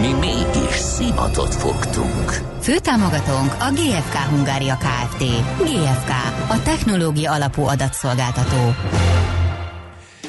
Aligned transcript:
Mi 0.00 0.12
mégis 0.12 0.74
szimatot 0.74 1.54
fogtunk. 1.54 2.30
Főtámogatónk 2.60 3.56
a 3.58 3.72
GFK 3.72 4.14
Hungária 4.14 4.76
Kft. 4.76 5.18
GFK, 5.58 6.10
a 6.48 6.62
technológia 6.64 7.32
alapú 7.32 7.62
adatszolgáltató. 7.62 8.74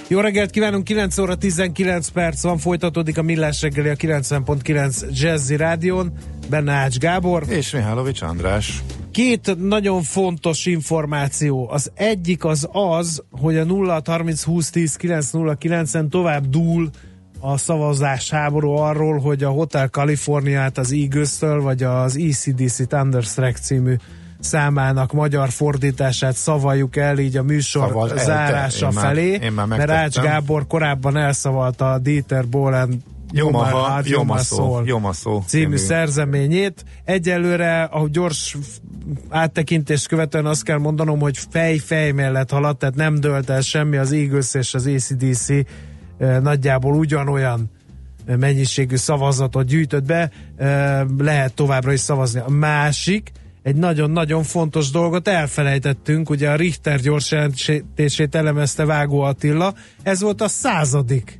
Jó 0.08 0.20
reggelt 0.20 0.49
kívánunk, 0.49 0.84
9 0.84 1.17
óra 1.17 1.35
19 1.35 2.08
perc 2.08 2.41
van, 2.41 2.58
folytatódik 2.58 3.17
a 3.17 3.22
Millás 3.22 3.61
reggeli 3.61 3.89
a 3.89 3.95
90.9 3.95 5.20
Jazzy 5.20 5.55
Rádión, 5.55 6.11
benne 6.49 6.72
Ács 6.72 6.97
Gábor. 6.97 7.44
És 7.47 7.72
Mihálovics 7.72 8.22
András. 8.22 8.84
Két 9.11 9.67
nagyon 9.67 10.02
fontos 10.02 10.66
információ. 10.66 11.70
Az 11.72 11.91
egyik 11.94 12.45
az 12.45 12.70
az, 12.72 13.23
hogy 13.31 13.58
a 13.58 13.63
0 13.63 14.02
30 14.05 14.44
20 14.44 14.70
10 14.70 14.95
909 14.95 15.94
en 15.94 16.09
tovább 16.09 16.47
dúl 16.47 16.89
a 17.40 17.58
szavazás 17.58 18.30
háború 18.30 18.72
arról, 18.72 19.20
hogy 19.20 19.44
a 19.44 19.50
Hotel 19.50 19.88
Californiát 19.88 20.78
az 20.78 20.91
Eagles-től, 20.91 21.62
vagy 21.62 21.84
az 21.84 22.18
ECDC 22.18 22.88
Thunderstruck 22.88 23.58
című 23.58 23.95
számának 24.40 25.14
magyar 25.14 25.50
fordítását 25.50 26.36
szavaljuk 26.36 26.95
el 26.95 27.18
így 27.18 27.38
a 27.38 27.44
műsor 27.44 27.88
Szavaz 27.88 28.23
zárása 28.23 28.86
el. 28.86 28.92
Én 28.92 28.98
felé, 29.00 29.31
már- 29.31 29.44
én 29.44 29.52
már 29.52 29.68
mert 29.68 29.89
Ács. 29.89 30.20
Gábor 30.20 30.67
korábban 30.67 31.17
elszavalta 31.17 31.92
a 31.92 31.98
Dieter 31.98 32.48
Bohlen 32.48 33.03
Jomaha, 33.31 34.02
Jomaszó 34.04 34.56
Jomaszó, 34.56 34.81
Jomaszó 34.86 35.44
című 35.48 35.76
szerzeményét. 35.76 36.86
Egyelőre, 37.04 37.83
ahogy 37.83 38.11
gyors 38.11 38.58
áttekintést 39.30 40.08
követően 40.08 40.45
azt 40.45 40.64
kell 40.64 40.78
mondanom, 40.78 41.20
hogy 41.20 41.38
fej-fej 41.50 42.11
mellett 42.11 42.52
haladt, 42.52 42.80
tehát 42.80 42.95
nem 42.95 43.16
dölt 43.20 43.50
el 43.50 43.61
semmi, 43.61 43.98
az 43.98 44.11
Eagles 44.11 44.54
és 44.54 44.73
az 44.73 44.88
ACDC 44.88 45.50
eh, 45.50 45.64
nagyjából 46.18 46.96
ugyanolyan 46.96 47.72
eh, 48.26 48.38
mennyiségű 48.38 48.96
szavazatot 48.96 49.66
gyűjtött 49.66 50.06
be, 50.06 50.32
eh, 50.58 51.02
lehet 51.18 51.54
továbbra 51.54 51.94
is 51.94 52.00
szavazni. 52.00 52.40
A 52.40 52.50
másik, 52.50 53.32
egy 53.64 53.76
nagyon-nagyon 53.76 54.44
fontos 54.44 54.90
dolgot 54.90 55.28
elfelejtettünk, 55.28 56.30
ugye 56.30 56.50
a 56.50 56.56
Richter 56.56 57.00
gyors 57.00 57.32
jelentését 57.32 58.36
elemezte 58.36 58.86
Vágó 58.86 59.22
Attila, 59.22 59.73
ez 60.04 60.22
volt 60.22 60.42
a 60.42 60.48
századik 60.48 61.40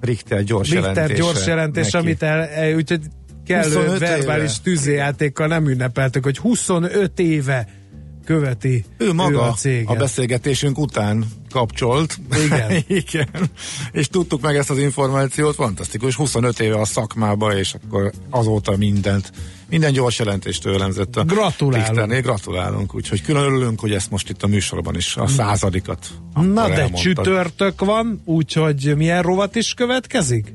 Richter 0.00 0.42
gyors 0.42 0.70
Richter 0.70 0.94
jelentése. 0.94 1.22
gyors 1.22 1.46
jelentés, 1.46 1.90
neki. 1.90 2.06
amit 2.06 2.22
el, 2.22 2.40
el, 2.40 2.74
úgyhogy 2.74 3.00
kellő 3.46 3.74
25 3.74 3.98
verbális 3.98 4.50
éve. 4.50 4.60
tűzjátékkal 4.62 5.46
nem 5.46 5.68
ünnepeltük, 5.68 6.24
hogy 6.24 6.38
25 6.38 7.18
éve 7.18 7.66
követi 8.26 8.84
Ő 8.98 9.12
maga 9.12 9.32
ő 9.32 9.38
a 9.40 9.52
céget. 9.52 9.88
a 9.88 9.94
beszélgetésünk 9.94 10.78
után 10.78 11.24
kapcsolt. 11.50 12.18
Igen. 12.44 12.84
Igen. 13.04 13.28
És 13.92 14.08
tudtuk 14.08 14.40
meg 14.40 14.56
ezt 14.56 14.70
az 14.70 14.78
információt, 14.78 15.54
fantasztikus. 15.54 16.14
25 16.14 16.60
éve 16.60 16.80
a 16.80 16.84
szakmába, 16.84 17.56
és 17.58 17.74
akkor 17.74 18.12
azóta 18.30 18.76
mindent, 18.76 19.32
minden 19.68 19.92
gyors 19.92 20.18
jelentést 20.18 20.66
elemzett 20.66 21.16
a 21.16 21.24
Gratulálunk. 21.24 21.86
Richternél. 21.86 22.20
Gratulálunk. 22.20 22.94
Úgyhogy 22.94 23.22
külön 23.22 23.42
örülünk, 23.42 23.80
hogy 23.80 23.92
ezt 23.92 24.10
most 24.10 24.30
itt 24.30 24.42
a 24.42 24.46
műsorban 24.46 24.96
is 24.96 25.16
a 25.16 25.26
századikat. 25.26 26.06
Na 26.34 26.42
de 26.68 26.72
elmondtad. 26.72 27.00
csütörtök 27.00 27.84
van, 27.84 28.22
úgyhogy 28.24 28.92
milyen 28.96 29.22
rovat 29.22 29.54
is 29.56 29.74
következik? 29.74 30.54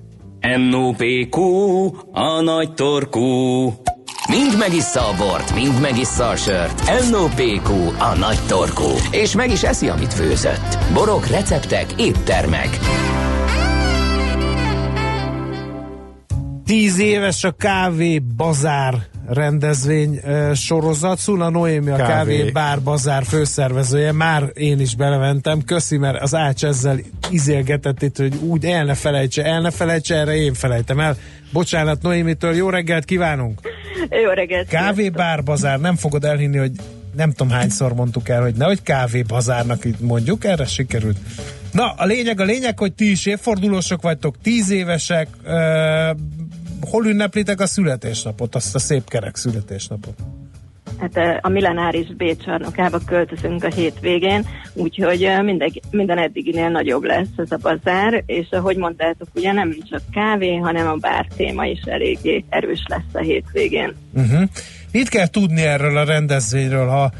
NOPQ, 0.69 1.41
a 2.11 2.41
nagy 2.41 2.73
torkú. 2.73 3.73
Mind 4.29 4.57
megissza 4.57 4.99
a 4.99 5.15
bort, 5.17 5.53
mind 5.53 5.81
megissza 5.81 6.27
a 6.27 6.35
sört. 6.35 7.09
NOPQ, 7.11 7.69
a 7.99 8.15
nagy 8.17 8.39
torkú. 8.47 8.89
És 9.11 9.35
meg 9.35 9.51
is 9.51 9.63
eszi, 9.63 9.89
amit 9.89 10.13
főzött. 10.13 10.77
Borok, 10.93 11.27
receptek, 11.27 11.85
éttermek. 11.97 12.79
Tíz 16.65 16.99
éves 16.99 17.43
a 17.43 17.51
kávé 17.51 18.19
bazár 18.19 18.93
rendezvény 19.27 20.19
uh, 20.23 20.53
sorozat. 20.53 21.17
Szuna 21.17 21.49
Noémi 21.49 21.89
a 21.89 21.95
kávé. 21.95 22.11
Kávé. 22.11 22.37
kávé 22.37 22.51
bár 22.51 22.81
bazár 22.81 23.23
főszervezője. 23.23 24.11
Már 24.11 24.43
én 24.53 24.79
is 24.79 24.95
belementem. 24.95 25.63
Köszi, 25.63 25.97
mert 25.97 26.21
az 26.21 26.35
Ács 26.35 26.63
ezzel 26.65 26.99
izélgetett 27.29 28.01
itt, 28.01 28.17
hogy 28.17 28.35
úgy 28.35 28.65
el 28.65 28.85
ne 28.85 28.93
felejtse, 28.93 29.43
el 29.43 29.61
ne 29.61 29.71
felejtse, 29.71 30.15
erre 30.15 30.35
én 30.35 30.53
felejtem 30.53 30.99
el. 30.99 31.17
Bocsánat 31.51 32.01
Noémitől, 32.01 32.53
jó 32.53 32.69
reggelt 32.69 33.05
kívánunk! 33.05 33.59
Jó 34.23 34.29
reggelt! 34.29 34.67
Kávé 34.67 35.09
bár 35.09 35.43
bazár, 35.43 35.79
nem 35.79 35.95
fogod 35.95 36.23
elhinni, 36.23 36.57
hogy 36.57 36.71
nem 37.15 37.31
tudom 37.31 37.53
hányszor 37.53 37.93
mondtuk 37.93 38.29
el, 38.29 38.41
hogy 38.41 38.55
nehogy 38.55 38.81
kávé 38.83 39.21
bazárnak 39.21 39.85
itt 39.85 39.99
mondjuk, 39.99 40.43
erre 40.43 40.65
sikerült. 40.65 41.17
Na, 41.71 41.91
a 41.91 42.05
lényeg, 42.05 42.39
a 42.39 42.43
lényeg, 42.43 42.79
hogy 42.79 42.93
ti 42.93 43.11
is 43.11 43.25
évfordulósok 43.25 44.01
vagytok, 44.01 44.35
tíz 44.41 44.69
évesek, 44.69 45.27
uh, 45.43 46.17
hol 46.89 47.05
ünneplitek 47.05 47.59
a 47.59 47.65
születésnapot, 47.65 48.55
azt 48.55 48.75
a 48.75 48.79
szép 48.79 49.09
kerek 49.09 49.35
születésnapot? 49.35 50.13
Hát 51.01 51.39
a 51.41 51.49
Millenáris 51.49 52.07
B 52.07 52.43
csarnokába 52.43 52.99
költözünk 53.05 53.63
a 53.63 53.67
hétvégén, 53.67 54.45
úgyhogy 54.73 55.31
minden, 55.43 55.71
minden 55.91 56.17
eddiginél 56.17 56.69
nagyobb 56.69 57.03
lesz 57.03 57.27
ez 57.35 57.51
a 57.51 57.57
bazár, 57.61 58.23
és 58.25 58.47
ahogy 58.49 58.77
mondtátok, 58.77 59.27
ugye 59.33 59.51
nem 59.51 59.75
csak 59.89 60.01
kávé, 60.11 60.55
hanem 60.55 60.87
a 60.87 60.95
bár 60.95 61.27
téma 61.35 61.65
is 61.65 61.81
eléggé 61.85 62.43
erős 62.49 62.83
lesz 62.87 63.13
a 63.13 63.19
hétvégén. 63.19 63.95
Uh-huh. 64.13 64.41
Mit 64.91 65.09
kell 65.09 65.27
tudni 65.27 65.61
erről 65.61 65.97
a 65.97 66.03
rendezvényről, 66.03 66.87
ha 66.87 67.11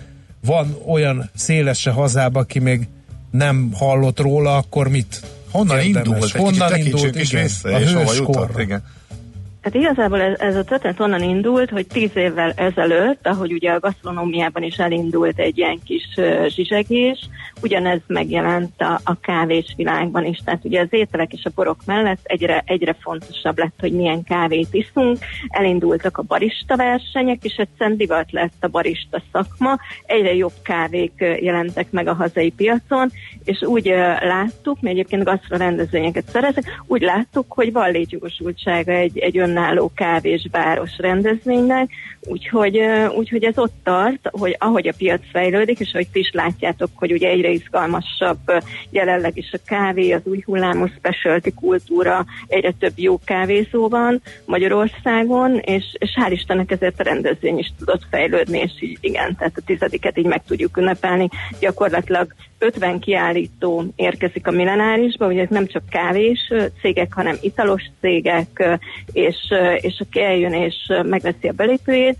van 0.45 0.77
olyan 0.87 1.29
szélese 1.35 1.91
hazába, 1.91 2.39
aki 2.39 2.59
még 2.59 2.87
nem 3.31 3.71
hallott 3.73 4.19
róla, 4.19 4.57
akkor 4.57 4.87
mit? 4.87 5.21
Honnan 5.51 5.79
érdemes? 5.79 6.07
indult? 6.07 6.35
Egy 6.35 6.41
Honnan 6.41 6.75
indult? 6.75 7.15
Igen, 7.15 7.43
vissza, 7.43 7.69
a 7.69 7.79
és 7.79 8.17
jutott. 8.17 8.59
Igen. 8.59 8.83
Hát 9.61 9.73
igazából 9.73 10.21
ez, 10.21 10.39
ez 10.39 10.55
a 10.55 10.63
történet 10.63 10.99
onnan 10.99 11.21
indult, 11.21 11.69
hogy 11.69 11.87
tíz 11.87 12.15
évvel 12.15 12.51
ezelőtt, 12.55 13.27
ahogy 13.27 13.53
ugye 13.53 13.71
a 13.71 13.79
gasztronómiában 13.79 14.63
is 14.63 14.75
elindult 14.77 15.39
egy 15.39 15.57
ilyen 15.57 15.79
kis 15.85 16.03
uh, 16.17 16.45
zsizsegés, 16.47 17.29
ugyanez 17.61 17.99
megjelent 18.07 18.81
a, 18.81 18.99
a 19.03 19.19
kávés 19.19 19.73
világban 19.77 20.25
is. 20.25 20.37
Tehát 20.45 20.65
ugye 20.65 20.81
az 20.81 20.87
ételek 20.89 21.33
és 21.33 21.45
a 21.45 21.51
borok 21.55 21.85
mellett 21.85 22.19
egyre, 22.23 22.63
egyre 22.65 22.95
fontosabb 22.99 23.57
lett, 23.57 23.79
hogy 23.79 23.91
milyen 23.91 24.23
kávét 24.23 24.67
iszunk. 24.71 25.17
Elindultak 25.47 26.17
a 26.17 26.21
barista 26.21 26.75
versenyek, 26.75 27.43
és 27.43 27.55
egyszerűen 27.55 27.97
divat 27.97 28.31
lett 28.31 28.57
a 28.59 28.67
barista 28.67 29.21
szakma. 29.31 29.77
Egyre 30.05 30.33
jobb 30.33 30.53
kávék 30.63 31.13
jelentek 31.17 31.91
meg 31.91 32.07
a 32.07 32.13
hazai 32.13 32.49
piacon, 32.49 33.11
és 33.43 33.61
úgy 33.61 33.89
uh, 33.89 33.97
láttuk, 34.23 34.81
mi 34.81 34.89
egyébként 34.89 35.23
gasztrorendezvényeket 35.23 36.29
szerezek, 36.29 36.81
úgy 36.87 37.01
láttuk, 37.01 37.45
hogy 37.53 37.71
van 37.71 37.91
létjogosultsága 37.91 38.91
egy, 38.91 39.17
egy 39.17 39.39
önálló 39.51 39.91
kávésbáros 39.95 40.97
rendezvénynek, 40.97 41.89
úgyhogy, 42.21 42.79
úgyhogy 43.15 43.43
ez 43.43 43.57
ott 43.57 43.73
tart, 43.83 44.29
hogy 44.31 44.55
ahogy 44.59 44.87
a 44.87 44.93
piac 44.97 45.21
fejlődik, 45.31 45.79
és 45.79 45.93
ahogy 45.93 46.07
ti 46.11 46.19
is 46.19 46.31
látjátok, 46.33 46.89
hogy 46.95 47.11
ugye 47.11 47.29
egyre 47.29 47.49
izgalmasabb 47.49 48.39
jelenleg 48.89 49.37
is 49.37 49.49
a 49.51 49.59
kávé, 49.65 50.11
az 50.11 50.21
új 50.23 50.41
hullámú 50.45 50.85
specialty 50.97 51.53
kultúra, 51.53 52.25
egyre 52.47 52.71
több 52.79 52.93
jó 52.95 53.19
kávézó 53.25 53.87
van 53.87 54.21
Magyarországon, 54.45 55.57
és, 55.57 55.83
és 55.97 56.09
hál' 56.21 56.31
Istennek 56.31 56.71
ezért 56.71 56.99
a 56.99 57.03
rendezvény 57.03 57.57
is 57.57 57.71
tudott 57.77 58.01
fejlődni, 58.09 58.59
és 58.59 58.71
így 58.79 58.97
igen, 59.01 59.35
tehát 59.35 59.57
a 59.57 59.61
tizediket 59.65 60.17
így 60.17 60.25
meg 60.25 60.43
tudjuk 60.43 60.77
ünnepelni. 60.77 61.29
Gyakorlatilag 61.59 62.33
50 62.61 62.99
kiállító 62.99 63.85
érkezik 63.95 64.47
a 64.47 64.51
millenárisba, 64.51 65.27
ugye 65.27 65.41
ez 65.41 65.49
nem 65.49 65.67
csak 65.67 65.89
kávés 65.89 66.53
cégek, 66.81 67.13
hanem 67.13 67.35
italos 67.41 67.83
cégek, 67.99 68.47
ö, 68.59 68.73
és, 69.41 69.53
és 69.81 69.99
aki 69.99 70.21
eljön 70.21 70.53
és 70.53 70.75
megveszi 71.03 71.47
a 71.47 71.51
belépőjét, 71.51 72.17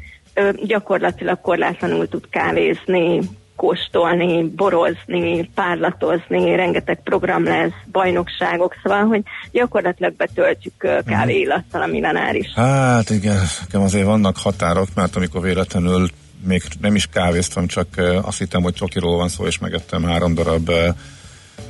gyakorlatilag 0.63 1.41
korlátlanul 1.41 2.07
tud 2.07 2.29
kávézni, 2.29 3.19
kóstolni, 3.55 4.43
borozni, 4.43 5.49
párlatozni, 5.55 6.55
rengeteg 6.55 6.99
program 7.03 7.43
lesz, 7.43 7.71
bajnokságok, 7.91 8.75
szóval, 8.83 9.05
hogy 9.05 9.21
gyakorlatilag 9.51 10.15
betöltjük 10.15 10.83
ö, 10.83 10.99
kávé 11.05 11.39
illattal 11.39 11.81
a 11.81 11.85
millenáris. 11.85 12.53
Hát 12.55 13.09
igen, 13.09 13.37
nekem 13.61 13.81
azért 13.81 14.05
vannak 14.05 14.37
határok, 14.37 14.87
mert 14.95 15.15
amikor 15.15 15.41
véletlenül 15.41 16.07
még 16.47 16.61
nem 16.81 16.95
is 16.95 17.07
kávéztam, 17.07 17.67
csak 17.67 17.87
azt 18.21 18.37
hittem, 18.37 18.61
hogy 18.61 18.73
csokiról 18.73 19.17
van 19.17 19.27
szó, 19.27 19.45
és 19.45 19.59
megettem 19.59 20.03
három 20.03 20.33
darab 20.33 20.71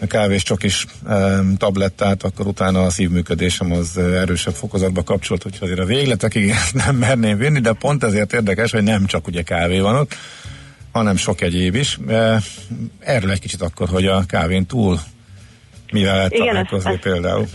kávés 0.08 0.44
csokis 0.44 0.86
um, 1.08 1.58
tablettát, 1.58 2.24
akkor 2.24 2.48
utána 2.48 2.86
a 2.86 2.90
szívműködésem 2.90 3.72
az 3.72 3.98
erősebb 3.98 4.54
fokozatba 4.54 5.04
kapcsolt, 5.04 5.44
hogy 5.44 5.58
azért 5.60 5.80
a 5.80 5.86
végletekig 5.86 6.50
ezt 6.50 6.74
nem 6.86 6.96
merném 6.96 7.38
vinni, 7.38 7.60
de 7.60 7.74
pont 7.74 8.04
ezért 8.04 8.34
érdekes, 8.34 8.72
hogy 8.72 8.84
nem 8.84 9.06
csak 9.06 9.28
ugye 9.28 9.42
kávé 9.42 9.80
van 9.80 9.96
ott, 9.96 10.16
hanem 10.92 11.16
sok 11.16 11.42
egyéb 11.42 11.76
is. 11.76 12.00
Erről 13.00 13.32
egy 13.32 13.40
kicsit 13.40 13.62
akkor, 13.62 13.90
hogy 13.90 14.06
a 14.06 14.24
kávén 14.28 14.66
túl 14.66 15.00
mivel 15.92 16.16
lehet 16.16 16.34
Igen, 16.34 16.46
találkozni 16.46 16.92
ezt, 16.92 17.02
például? 17.02 17.48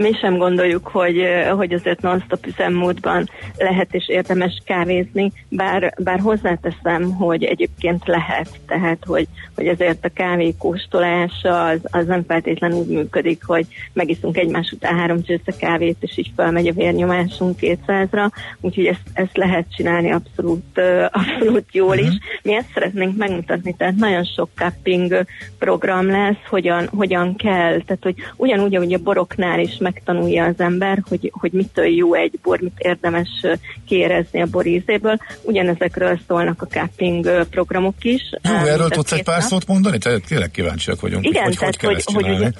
Mi 0.00 0.12
sem 0.20 0.36
gondoljuk, 0.36 0.88
hogy, 0.88 1.22
hogy 1.56 1.72
azért 1.72 2.00
non-stop 2.00 2.46
üzemmódban 2.46 3.28
lehet 3.56 3.94
és 3.94 4.08
érdemes 4.08 4.62
kávézni, 4.64 5.32
bár, 5.48 5.94
bár 5.98 6.20
hozzáteszem, 6.20 7.14
hogy 7.14 7.44
egyébként 7.44 8.06
lehet, 8.06 8.48
tehát 8.66 9.04
hogy, 9.06 9.26
hogy 9.54 9.66
azért 9.66 10.04
a 10.04 10.08
kávé 10.14 10.54
kóstolása 10.58 11.64
az, 11.64 11.78
az 11.82 12.06
nem 12.06 12.24
feltétlenül 12.26 12.78
úgy 12.78 12.88
működik, 12.88 13.44
hogy 13.44 13.66
megiszunk 13.92 14.36
egymás 14.36 14.70
után 14.70 14.98
három 14.98 15.22
csősze 15.22 15.52
kávét, 15.58 15.96
és 16.00 16.18
így 16.18 16.32
felmegy 16.36 16.66
a 16.66 16.72
vérnyomásunk 16.72 17.58
200-ra, 17.60 18.30
úgyhogy 18.60 18.86
ezt, 18.86 19.00
ezt 19.12 19.36
lehet 19.36 19.74
csinálni 19.76 20.10
abszolút, 20.10 20.80
abszolút 21.10 21.64
jól 21.72 21.96
is. 21.96 22.06
Mhm. 22.06 22.16
Mi 22.42 22.54
ezt 22.54 22.70
szeretnénk 22.74 23.16
megmutatni, 23.16 23.74
tehát 23.78 23.96
nagyon 23.96 24.24
sok 24.24 24.48
cupping 24.54 25.24
program 25.58 26.06
lesz, 26.06 26.44
hogyan, 26.48 26.88
hogyan 26.88 27.36
kell, 27.36 27.80
tehát 27.80 28.02
hogy 28.02 28.14
ugyanúgy, 28.36 28.74
ahogy 28.74 28.92
a 28.92 28.98
boroknál 28.98 29.58
is 29.60 29.76
megtanulja 29.92 30.44
az 30.44 30.54
ember, 30.58 31.02
hogy, 31.08 31.32
hogy 31.34 31.52
mitől 31.52 31.86
jó 31.86 32.14
egy 32.14 32.38
bor, 32.42 32.60
mit 32.60 32.78
érdemes 32.78 33.28
kérezni 33.86 34.42
a 34.42 34.46
borízéből. 34.46 35.16
Ugyanezekről 35.42 36.18
szólnak 36.28 36.62
a 36.62 36.66
cupping 36.66 37.46
programok 37.50 38.04
is. 38.04 38.22
Jó, 38.42 38.54
erről 38.54 38.88
tudsz 38.88 39.12
egy 39.12 39.22
pár 39.22 39.42
szót 39.42 39.66
mondani? 39.66 39.98
Tehát 39.98 40.26
tényleg 40.26 40.50
kíváncsiak 40.50 41.00
vagyunk, 41.00 41.26
Igen, 41.26 41.44
hogy, 41.44 41.56
tehát, 41.58 41.80
hogy, 41.80 42.04
hogy, 42.04 42.14
hogy 42.14 42.34
ugye, 42.34 42.50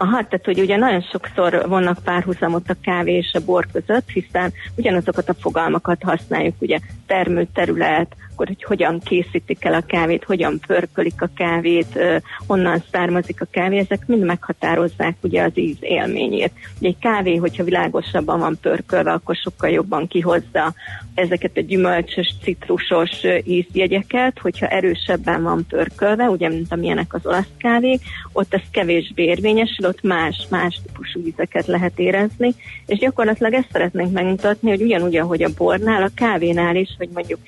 Aha, 0.00 0.24
tehát 0.24 0.44
hogy 0.44 0.60
ugye 0.60 0.76
nagyon 0.76 1.00
sokszor 1.00 1.64
vannak 1.68 1.98
párhuzamot 2.04 2.70
a 2.70 2.76
kávé 2.82 3.16
és 3.16 3.30
a 3.32 3.44
bor 3.44 3.66
között, 3.72 4.08
hiszen 4.08 4.52
ugyanazokat 4.74 5.28
a 5.28 5.34
fogalmakat 5.34 6.02
használjuk, 6.02 6.54
ugye 6.58 6.78
termőterület, 7.06 8.16
akkor 8.38 8.56
hogy 8.56 8.64
hogyan 8.64 9.00
készítik 9.00 9.64
el 9.64 9.74
a 9.74 9.80
kávét, 9.80 10.24
hogyan 10.24 10.60
pörkölik 10.66 11.22
a 11.22 11.30
kávét, 11.34 11.98
honnan 12.46 12.82
származik 12.92 13.40
a 13.40 13.46
kávé, 13.50 13.78
ezek 13.78 14.06
mind 14.06 14.24
meghatározzák 14.24 15.16
ugye 15.20 15.42
az 15.42 15.50
íz 15.54 15.76
élményét. 15.80 16.52
Ugye 16.78 16.88
egy 16.88 16.98
kávé, 16.98 17.36
hogyha 17.36 17.64
világosabban 17.64 18.38
van 18.38 18.58
pörkölve, 18.60 19.12
akkor 19.12 19.36
sokkal 19.36 19.70
jobban 19.70 20.06
kihozza 20.06 20.74
ezeket 21.14 21.56
a 21.56 21.60
gyümölcsös, 21.60 22.34
citrusos 22.42 23.10
ízjegyeket, 23.44 24.38
hogyha 24.38 24.66
erősebben 24.66 25.42
van 25.42 25.66
pörkölve, 25.68 26.24
ugye 26.24 26.48
mint 26.48 26.72
amilyenek 26.72 27.14
az 27.14 27.26
olasz 27.26 27.52
kávé, 27.58 27.98
ott 28.32 28.54
ez 28.54 28.62
kevésbé 28.70 29.24
érvényesül, 29.24 29.86
ott 29.86 30.02
más, 30.02 30.46
más 30.50 30.80
típusú 30.86 31.20
ízeket 31.26 31.66
lehet 31.66 31.98
érezni, 31.98 32.54
és 32.86 32.98
gyakorlatilag 32.98 33.52
ezt 33.52 33.72
szeretnénk 33.72 34.12
megmutatni, 34.12 34.70
hogy 34.70 34.82
ugyanúgy, 34.82 35.16
ahogy 35.16 35.42
a 35.42 35.50
bornál, 35.56 36.02
a 36.02 36.10
kávénál 36.14 36.76
is, 36.76 36.94
hogy 36.98 37.08
mondjuk 37.12 37.38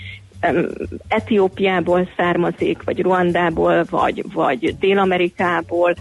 Etiópiából 1.09 2.09
származik, 2.17 2.83
vagy 2.85 3.03
Ruandából, 3.03 3.85
vagy, 3.91 4.25
vagy 4.33 4.77
Dél-Amerikából, 4.79 5.95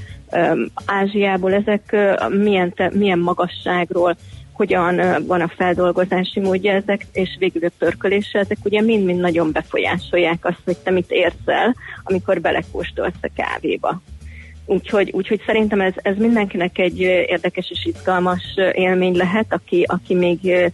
Ázsiából, 0.86 1.54
ezek 1.54 1.96
milyen, 2.30 2.74
milyen 2.94 3.20
magasságról, 3.20 4.16
hogyan 4.54 5.26
van 5.28 5.42
a 5.42 5.52
feldolgozási 5.56 6.40
módja 6.40 6.74
ezek, 6.74 7.06
és 7.14 7.30
végül 7.40 7.66
a 7.66 7.72
pörkölése, 7.78 8.40
ezek 8.40 8.58
ugye 8.64 8.82
mind-mind 8.82 9.20
nagyon 9.20 9.52
befolyásolják 9.52 10.46
azt, 10.46 10.62
hogy 10.66 10.78
te 10.78 10.92
mit 10.92 11.12
érzel, 11.12 11.76
amikor 12.04 12.42
belekóstolsz 12.42 13.22
a 13.22 13.30
kávéba. 13.36 14.02
Úgyhogy, 14.66 15.12
úgyhogy 15.12 15.42
szerintem 15.46 15.82
ez, 15.82 15.94
ez 15.96 16.18
mindenkinek 16.18 16.78
egy 16.78 17.00
érdekes 17.00 17.70
és 17.70 17.86
izgalmas 17.86 18.44
élmény 18.72 19.16
lehet, 19.16 19.54
aki, 19.54 19.84
aki 19.88 20.14
még 20.14 20.72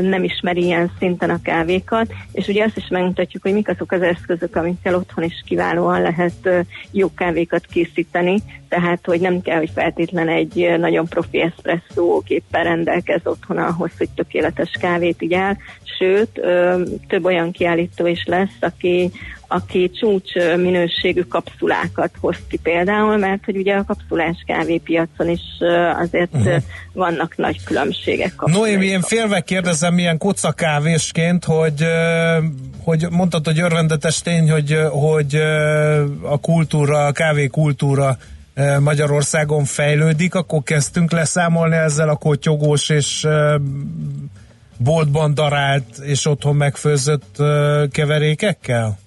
nem 0.00 0.24
ismeri 0.24 0.62
ilyen 0.62 0.90
szinten 0.98 1.30
a 1.30 1.42
kávékat, 1.42 2.12
és 2.32 2.48
ugye 2.48 2.64
azt 2.64 2.76
is 2.76 2.88
megmutatjuk, 2.88 3.42
hogy 3.42 3.52
mik 3.52 3.68
azok 3.68 3.92
az 3.92 4.02
eszközök, 4.02 4.56
amikkel 4.56 4.94
otthon 4.94 5.24
is 5.24 5.42
kiválóan 5.46 6.02
lehet 6.02 6.66
jó 6.90 7.14
kávékat 7.14 7.66
készíteni, 7.66 8.42
tehát 8.68 9.06
hogy 9.06 9.20
nem 9.20 9.40
kell, 9.40 9.58
hogy 9.58 9.70
feltétlen 9.74 10.28
egy 10.28 10.74
nagyon 10.78 11.06
profi 11.06 11.40
eszpresszó 11.40 12.22
géppel 12.26 12.64
rendelkez 12.64 13.20
otthon 13.24 13.58
ahhoz, 13.58 13.90
hogy 13.98 14.08
tökéletes 14.14 14.70
kávét 14.80 15.22
igyál, 15.22 15.58
sőt, 15.98 16.40
több 17.08 17.24
olyan 17.24 17.50
kiállító 17.50 18.06
is 18.06 18.24
lesz, 18.24 18.56
aki, 18.60 19.10
aki 19.48 19.90
csúcs 19.90 20.34
minőségű 20.34 21.20
kapszulákat 21.20 22.10
hoz 22.20 22.36
ki 22.48 22.58
például, 22.62 23.16
mert 23.16 23.44
hogy 23.44 23.56
ugye 23.56 23.74
a 23.74 23.84
kapszulás 23.84 24.44
kávépiacon 24.46 25.28
is 25.28 25.42
azért 25.98 26.34
uh-huh. 26.34 26.62
Vannak 26.96 27.36
nagy 27.36 27.64
különbségek. 27.64 28.32
Noémi, 28.44 28.86
én 28.86 29.00
félve 29.00 29.40
kérdezem 29.40 29.94
milyen 29.94 30.18
kocakávésként, 30.18 31.44
hogy, 31.44 31.84
hogy 32.84 33.06
mondtad, 33.10 33.44
hogy 33.44 33.60
örvendetes 33.60 34.20
tény, 34.20 34.50
hogy, 34.50 34.78
hogy 34.90 35.34
a 36.22 36.40
kultúra, 36.40 37.06
a 37.06 37.12
kávékultúra 37.12 38.18
Magyarországon 38.80 39.64
fejlődik, 39.64 40.34
akkor 40.34 40.62
kezdtünk 40.62 41.12
leszámolni 41.12 41.76
ezzel 41.76 42.08
a 42.08 42.16
kotyogós 42.16 42.88
és 42.88 43.26
boltban 44.76 45.34
darált 45.34 45.98
és 45.98 46.26
otthon 46.26 46.56
megfőzött 46.56 47.36
keverékekkel? 47.90 48.98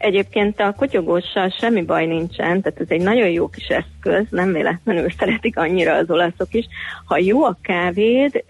Egyébként 0.00 0.60
a 0.60 0.74
kotyogóssal 0.76 1.48
semmi 1.48 1.82
baj 1.82 2.06
nincsen, 2.06 2.60
tehát 2.62 2.80
ez 2.80 2.86
egy 2.88 3.02
nagyon 3.02 3.28
jó 3.28 3.48
kis 3.48 3.66
eszköz, 3.66 4.26
nem 4.30 4.52
véletlenül 4.52 5.10
szeretik 5.18 5.58
annyira 5.58 5.94
az 5.94 6.10
olaszok 6.10 6.54
is. 6.54 6.66
Ha 7.04 7.18
jó 7.18 7.44
a 7.44 7.58
kávéd, 7.62 8.44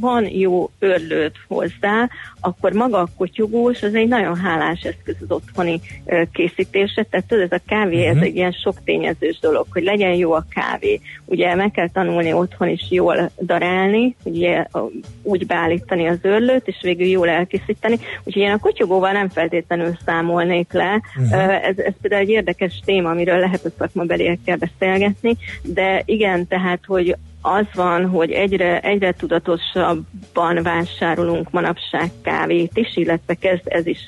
van 0.00 0.28
jó 0.28 0.70
örlőd 0.78 1.32
hozzá, 1.48 2.08
akkor 2.40 2.72
maga 2.72 2.98
a 2.98 3.08
kotyogós 3.16 3.82
az 3.82 3.94
egy 3.94 4.08
nagyon 4.08 4.36
hálás 4.36 4.80
eszköz 4.80 5.16
az 5.20 5.30
otthoni 5.30 5.80
készítésre, 6.32 7.02
tehát 7.02 7.26
tudod, 7.26 7.44
ez 7.44 7.60
a 7.60 7.62
kávé, 7.68 7.96
uh-huh. 7.96 8.08
ez 8.08 8.16
mhm. 8.16 8.24
egy 8.24 8.36
ilyen 8.36 8.52
sok 8.52 8.84
tényezős 8.84 9.38
dolog, 9.38 9.66
hogy 9.72 9.82
legyen 9.82 10.14
jó 10.14 10.32
a 10.32 10.44
kávé. 10.54 11.00
Ugye 11.24 11.54
meg 11.54 11.70
kell 11.70 11.88
tanulni 11.88 12.32
otthon 12.32 12.68
is 12.68 12.90
jól 12.90 13.30
darálni, 13.40 14.16
ugye 14.22 14.66
úgy 15.22 15.46
beállítani 15.46 16.06
az 16.06 16.18
örlőt, 16.22 16.68
és 16.68 16.76
végül 16.82 17.06
jól 17.06 17.28
elkészíteni. 17.28 17.98
Úgyhogy 18.24 18.42
én 18.42 18.52
a 18.52 18.58
kotyogóval 18.58 19.12
nem 19.12 19.28
feltétlenül 19.28 19.92
számolnék 20.04 20.72
le. 20.80 21.02
Uh-huh. 21.16 21.64
Ez, 21.64 21.78
ez 21.78 21.92
például 22.00 22.22
egy 22.22 22.28
érdekes 22.28 22.80
téma, 22.84 23.10
amiről 23.10 23.38
lehet 23.38 23.64
a 23.64 23.70
szakmabeliekkel 23.78 24.56
beszélgetni, 24.56 25.36
de 25.62 26.02
igen, 26.04 26.46
tehát, 26.46 26.80
hogy 26.86 27.16
az 27.42 27.66
van, 27.74 28.08
hogy 28.08 28.30
egyre, 28.30 28.80
egyre 28.80 29.12
tudatosabban 29.12 30.62
vásárolunk 30.62 31.50
manapság 31.50 32.10
kávét 32.22 32.70
is, 32.74 32.96
illetve 32.96 33.34
kezd 33.34 33.62
ez 33.64 33.86
is 33.86 34.00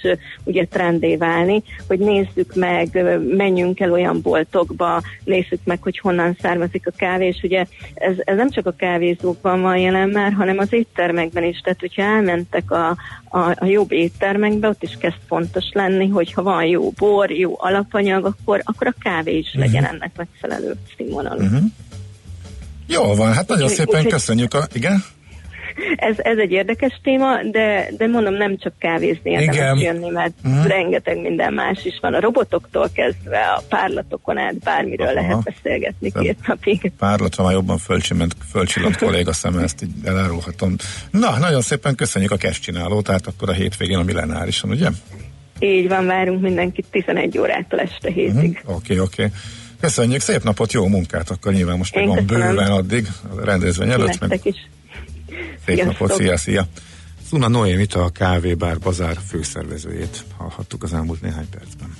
ugye 0.45 0.65
trendé 0.65 1.17
válni, 1.17 1.63
hogy 1.87 1.99
nézzük 1.99 2.55
meg, 2.55 3.05
menjünk 3.37 3.81
el 3.81 3.93
olyan 3.93 4.21
boltokba, 4.21 5.03
nézzük 5.25 5.61
meg, 5.65 5.83
hogy 5.83 5.99
honnan 5.99 6.37
származik 6.41 6.87
a 6.87 6.93
kávé, 6.97 7.27
és 7.27 7.41
ugye 7.43 7.65
ez, 7.95 8.15
ez 8.19 8.37
nem 8.37 8.51
csak 8.51 8.67
a 8.67 8.75
kávézókban 8.77 9.61
van 9.61 9.79
jelen 9.79 10.09
már, 10.09 10.33
hanem 10.33 10.59
az 10.59 10.73
éttermekben 10.73 11.45
is, 11.45 11.59
tehát 11.59 11.81
hogyha 11.81 12.03
elmentek 12.03 12.71
a, 12.71 12.89
a, 13.29 13.39
a 13.39 13.65
jobb 13.65 13.93
éttermekbe, 13.93 14.69
ott 14.69 14.83
is 14.83 14.97
kezd 14.99 15.19
fontos 15.27 15.71
lenni, 15.73 16.09
hogy 16.09 16.33
ha 16.33 16.43
van 16.43 16.65
jó 16.65 16.91
bor, 16.91 17.31
jó 17.31 17.55
alapanyag, 17.59 18.25
akkor, 18.25 18.61
akkor 18.65 18.87
a 18.87 18.95
kávé 18.99 19.39
is 19.39 19.47
uh-huh. 19.47 19.65
legyen 19.65 19.85
ennek 19.85 20.11
megfelelő 20.17 20.75
színvonalú. 20.97 21.43
Uh-huh. 21.43 21.63
Jó 22.87 23.15
van, 23.15 23.33
hát 23.33 23.49
nagyon 23.49 23.69
szépen 23.69 24.09
köszönjük. 24.09 24.55
A, 24.55 24.67
igen? 24.73 25.05
Ez, 25.97 26.17
ez 26.19 26.39
egy 26.39 26.51
érdekes 26.51 27.01
téma, 27.03 27.43
de, 27.51 27.89
de 27.97 28.07
mondom, 28.07 28.35
nem 28.35 28.59
csak 28.59 28.73
kávézni 28.79 29.31
érdemes 29.31 29.83
jönni, 29.83 30.11
mert 30.11 30.33
uh-huh. 30.45 30.67
rengeteg 30.67 31.21
minden 31.21 31.53
más 31.53 31.85
is 31.85 31.99
van. 32.01 32.15
A 32.15 32.21
robotoktól 32.21 32.91
kezdve 32.95 33.39
a 33.39 33.63
párlatokon 33.69 34.39
át 34.39 34.59
bármiről 34.59 35.07
Aha. 35.07 35.15
lehet 35.15 35.43
beszélgetni 35.43 36.13
két 36.21 36.47
napig. 36.47 36.93
Párlatra 36.99 37.45
már 37.45 37.53
jobban 37.53 37.79
fölcsillant, 37.79 38.37
fölcsillant 38.51 38.97
kolléga 38.97 39.33
szem, 39.33 39.59
ezt 39.59 39.83
így 39.83 39.91
elárulhatom. 40.05 40.75
Na, 41.11 41.39
nagyon 41.39 41.61
szépen 41.61 41.95
köszönjük 41.95 42.31
a 42.31 42.37
csináló, 42.37 43.01
tehát 43.01 43.27
akkor 43.27 43.49
a 43.49 43.53
hétvégén 43.53 43.99
a 43.99 44.03
millenárison, 44.03 44.71
ugye? 44.71 44.89
Így 45.59 45.89
van, 45.89 46.07
várunk 46.07 46.41
mindenkit 46.41 46.87
11 46.91 47.39
órától 47.39 47.81
este 47.81 48.11
hétig. 48.11 48.35
Oké, 48.35 48.49
uh-huh. 48.65 48.77
oké. 48.77 48.95
Okay, 48.95 48.99
okay. 48.99 49.29
Köszönjük, 49.83 50.21
szép 50.21 50.43
napot, 50.43 50.73
jó 50.73 50.87
munkát, 50.87 51.31
akkor 51.31 51.53
nyilván 51.53 51.77
most 51.77 51.95
még 51.95 52.07
van 52.07 52.27
bőven 52.27 52.71
addig 52.71 53.09
a 53.37 53.45
rendezvény 53.45 53.91
előtt. 53.91 54.29
Meg... 54.29 54.41
is. 54.43 54.55
Szép 55.67 55.77
Sziasztok. 55.77 55.99
napot, 55.99 56.17
szia, 56.17 56.37
szia. 56.37 56.67
Szuna 57.29 57.49
Noémit, 57.49 57.95
a 57.95 58.11
Bár 58.59 58.79
Bazár 58.79 59.17
főszervezőjét 59.29 60.25
hallhattuk 60.37 60.83
az 60.83 60.93
elmúlt 60.93 61.21
néhány 61.23 61.49
percben. 61.49 61.97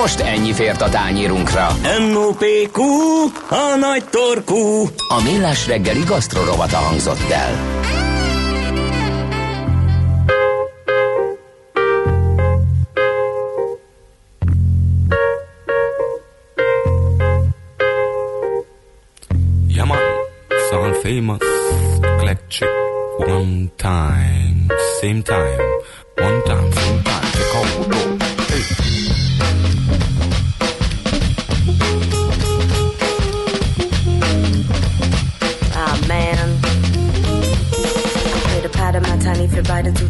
Most 0.00 0.20
ennyi 0.20 0.52
fért 0.52 0.80
a 0.80 0.88
tányírunkra. 0.88 1.76
M.O.P.Q. 1.98 2.82
A 3.48 3.76
nagy 3.80 4.04
torkú. 4.04 4.88
A 5.08 5.22
millás 5.24 5.66
reggeli 5.66 6.02
gasztrorovata 6.06 6.76
hangzott 6.76 7.30
el. 7.30 7.80
Famous 21.02 21.42
electric 22.22 22.70
one 23.18 23.68
time, 23.76 24.70
same 25.00 25.20
time, 25.20 25.58
one 26.16 26.42
time, 26.44 26.72
same 26.72 27.02
time. 27.02 27.32
They 27.34 27.44
call 27.52 28.11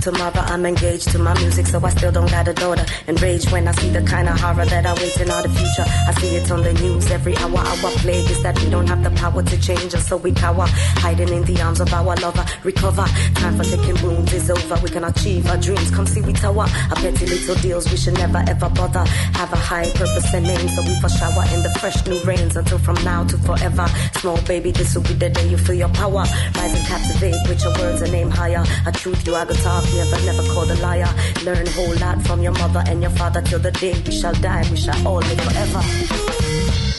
tomorrow. 0.03 0.41
I'm 0.53 0.67
engaged 0.67 1.11
to 1.11 1.19
my 1.19 1.33
music, 1.41 1.67
so 1.67 1.85
I 1.85 1.91
still 1.91 2.13
don't 2.13 2.31
got 2.31 2.49
a 2.49 2.53
daughter. 2.53 2.85
Enraged 3.07 3.51
when 3.53 3.69
I 3.69 3.73
see 3.73 3.89
the 3.91 4.03
kind 4.03 4.29
of 4.29 4.39
horror 4.39 4.67
that 4.67 4.85
awaits 4.85 5.21
in 5.21 5.31
all 5.31 5.43
the 5.43 5.49
future. 5.49 5.85
I 5.87 6.13
see 6.19 6.37
it 6.37 6.51
on 6.51 6.63
the 6.63 6.73
news 6.75 7.11
every 7.11 7.37
hour. 7.37 7.59
Our 7.59 7.91
plague 8.03 8.29
is 8.31 8.43
that 8.43 8.59
we 8.61 8.71
don't 8.71 8.87
have 8.89 9.03
the 9.03 9.11
power 9.11 9.43
to 9.43 9.61
change 9.61 9.95
us, 9.95 10.09
so 10.09 10.17
we 10.17 10.33
cower, 10.33 10.67
hiding 11.03 11.29
in 11.29 11.45
the 11.45 11.61
arms 11.63 11.81
of 11.81 11.93
our 11.93 12.17
lover. 12.17 12.45
Recover, 12.65 13.07
time 13.35 13.57
for 13.57 13.65
licking 13.65 14.03
wounds 14.03 14.33
is 14.33 14.51
over. 14.51 14.81
We 14.83 14.91
can 14.91 15.05
achieve 15.05 15.49
our 15.49 15.57
dreams. 15.57 15.91
Come 15.91 16.07
see 16.07 16.21
we 16.21 16.33
tower. 16.33 16.67
Our 16.91 16.97
petty 16.97 17.27
little 17.27 17.55
deals 17.57 17.91
we 17.91 17.97
should 17.97 18.15
never 18.15 18.43
ever 18.49 18.69
bother. 18.71 19.05
Have 19.39 19.53
a 19.53 19.57
high 19.57 19.91
purpose 19.91 20.35
and 20.35 20.45
name, 20.45 20.69
so 20.69 20.83
we 20.83 20.95
for 21.01 21.09
shower 21.09 21.45
in 21.55 21.63
the 21.63 21.71
fresh 21.81 22.05
new 22.07 22.21
rains 22.25 22.57
until 22.57 22.79
from 22.79 22.97
now 23.05 23.25
to 23.25 23.39
forever. 23.39 23.87
Small 24.15 24.41
baby, 24.43 24.73
this 24.73 24.95
will 24.95 25.03
be 25.03 25.15
the 25.15 25.31
day 25.31 25.49
you 25.49 25.59
feel 25.59 25.77
your 25.77 25.91
power. 25.91 26.25
Rise 26.55 26.75
and 26.75 26.87
captivate 26.87 27.39
with 27.49 27.63
your 27.63 27.73
words 27.79 28.03
and 28.03 28.15
aim 28.15 28.31
higher. 28.31 28.65
A 28.87 28.93
truth 28.93 29.27
you 29.27 29.35
Talk, 29.43 29.85
never 29.93 30.25
never 30.25 30.43
called 30.55 30.71
a 30.71 30.77
liar. 30.77 31.09
Learn 31.43 31.67
a 31.67 31.71
whole 31.73 31.97
lot 31.97 32.23
from 32.23 32.43
your 32.43 32.53
mother 32.53 32.85
and 32.87 33.03
your 33.03 33.11
father 33.11 33.43
till 33.43 33.59
the 33.59 33.73
day 33.73 33.93
we 34.07 34.13
shall 34.13 34.35
die. 34.35 34.65
We 34.71 34.77
shall 34.77 35.07
all 35.07 35.17
live 35.17 35.41
forever. 35.41 35.83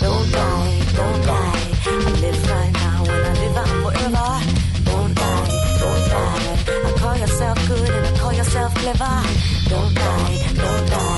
Don't 0.01 0.29
die, 0.29 0.81
don't 0.93 1.25
die. 1.25 1.73
I 1.85 2.11
live 2.19 2.49
right 2.51 2.73
now 2.73 3.03
and 3.03 3.25
I 3.29 3.33
live 3.43 3.57
on 3.57 3.67
forever. 3.83 4.27
Don't 4.83 5.15
die, 5.15 5.47
don't 5.79 6.09
die. 6.09 6.57
I 6.85 6.91
call 6.97 7.15
yourself 7.17 7.67
good 7.69 7.89
and 7.89 8.05
I 8.07 8.19
call 8.19 8.33
yourself 8.33 8.75
clever. 8.75 9.15
Don't 9.69 9.95
die, 9.95 10.53
don't 10.53 10.89
die. 10.89 11.12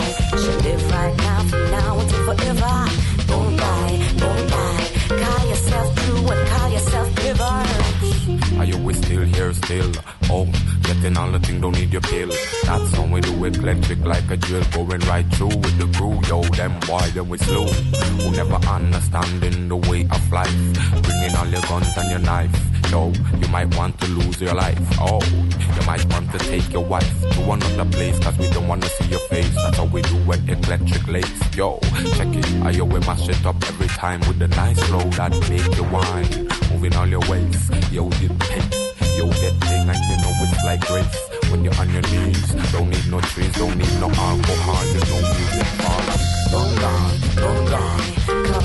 We 9.47 9.53
still? 9.53 9.91
Oh, 10.29 10.45
getting 10.83 11.17
all 11.17 11.31
the 11.31 11.39
thing, 11.39 11.61
don't 11.61 11.73
need 11.73 11.91
your 11.91 12.01
pill. 12.01 12.29
That's 12.63 12.93
how 12.93 13.05
we 13.05 13.21
do 13.21 13.45
it, 13.45 13.57
electric 13.57 13.99
like 13.99 14.29
a 14.29 14.37
drill, 14.37 14.63
going 14.71 15.01
right 15.01 15.25
through 15.33 15.47
with 15.47 15.77
the 15.77 15.87
crew. 15.97 16.19
Yo, 16.27 16.41
them 16.55 16.79
boy, 16.81 17.05
then 17.13 17.29
we 17.29 17.37
slow. 17.37 17.65
Who 17.65 18.31
never 18.31 18.55
understanding 18.67 19.67
the 19.67 19.75
way 19.75 20.07
of 20.09 20.31
life. 20.31 20.55
Bringing 21.03 21.35
all 21.35 21.47
your 21.47 21.61
guns 21.63 21.95
and 21.97 22.09
your 22.09 22.19
knife. 22.19 22.55
Yo, 22.91 23.11
you 23.39 23.47
might 23.49 23.75
want 23.75 23.99
to 24.01 24.07
lose 24.07 24.39
your 24.41 24.53
life. 24.53 24.79
Oh, 24.99 25.21
you 25.23 25.85
might 25.85 26.05
want 26.11 26.31
to 26.31 26.37
take 26.39 26.71
your 26.71 26.85
wife 26.85 27.21
to 27.31 27.51
another 27.51 27.89
place, 27.91 28.17
cause 28.19 28.37
we 28.37 28.49
don't 28.49 28.67
wanna 28.67 28.87
see 28.87 29.07
your 29.07 29.19
face. 29.27 29.53
That's 29.55 29.77
how 29.77 29.85
we 29.85 30.01
do 30.03 30.17
it, 30.31 30.67
electric 30.67 31.07
lace. 31.07 31.55
Yo, 31.55 31.79
check 32.15 32.33
it. 32.33 32.45
I 32.63 32.71
yo, 32.71 32.85
we 32.85 32.99
mash 33.01 33.27
it 33.27 33.45
up 33.45 33.55
every 33.67 33.87
time 33.87 34.21
with 34.21 34.39
the 34.39 34.47
nice 34.47 34.81
flow 34.83 35.03
that 35.19 35.31
make 35.49 35.75
you 35.75 35.83
whine. 35.85 36.47
Moving 36.71 36.95
all 36.95 37.07
your 37.07 37.21
ways. 37.29 37.69
Yo, 37.91 38.09
the 38.09 38.33
pace. 38.39 38.84
Yo, 39.17 39.27
that 39.27 39.55
thing, 39.63 39.87
like 39.87 40.03
you 40.09 40.17
know 40.21 40.31
it's 40.43 40.63
like 40.63 40.81
grace. 40.87 41.51
When 41.51 41.63
you're 41.63 41.75
on 41.75 41.89
your 41.89 42.01
knees, 42.01 42.53
don't 42.71 42.89
need 42.89 43.07
no 43.09 43.21
trees, 43.21 43.51
don't 43.53 43.77
need 43.77 43.93
no 44.01 44.07
alcohol, 44.07 44.83
there's 44.91 45.09
no 45.09 45.19
music 45.35 45.67
for 45.79 46.51
Don't 46.51 46.75
die, 46.81 47.17
don't 47.35 47.65
die. 47.71 48.64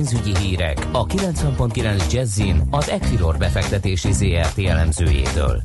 Pénzügyi 0.00 0.38
hírek 0.38 0.86
a 0.92 1.06
90.9 1.06 2.12
Jazzin 2.12 2.62
az 2.70 2.88
Equilor 2.88 3.38
befektetési 3.38 4.12
ZRT 4.12 4.58
elemzőjétől. 4.58 5.62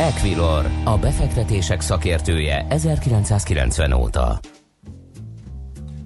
Equilor, 0.00 0.66
a 0.84 0.98
befektetések 0.98 1.80
szakértője 1.80 2.66
1990 2.68 3.92
óta. 3.92 4.40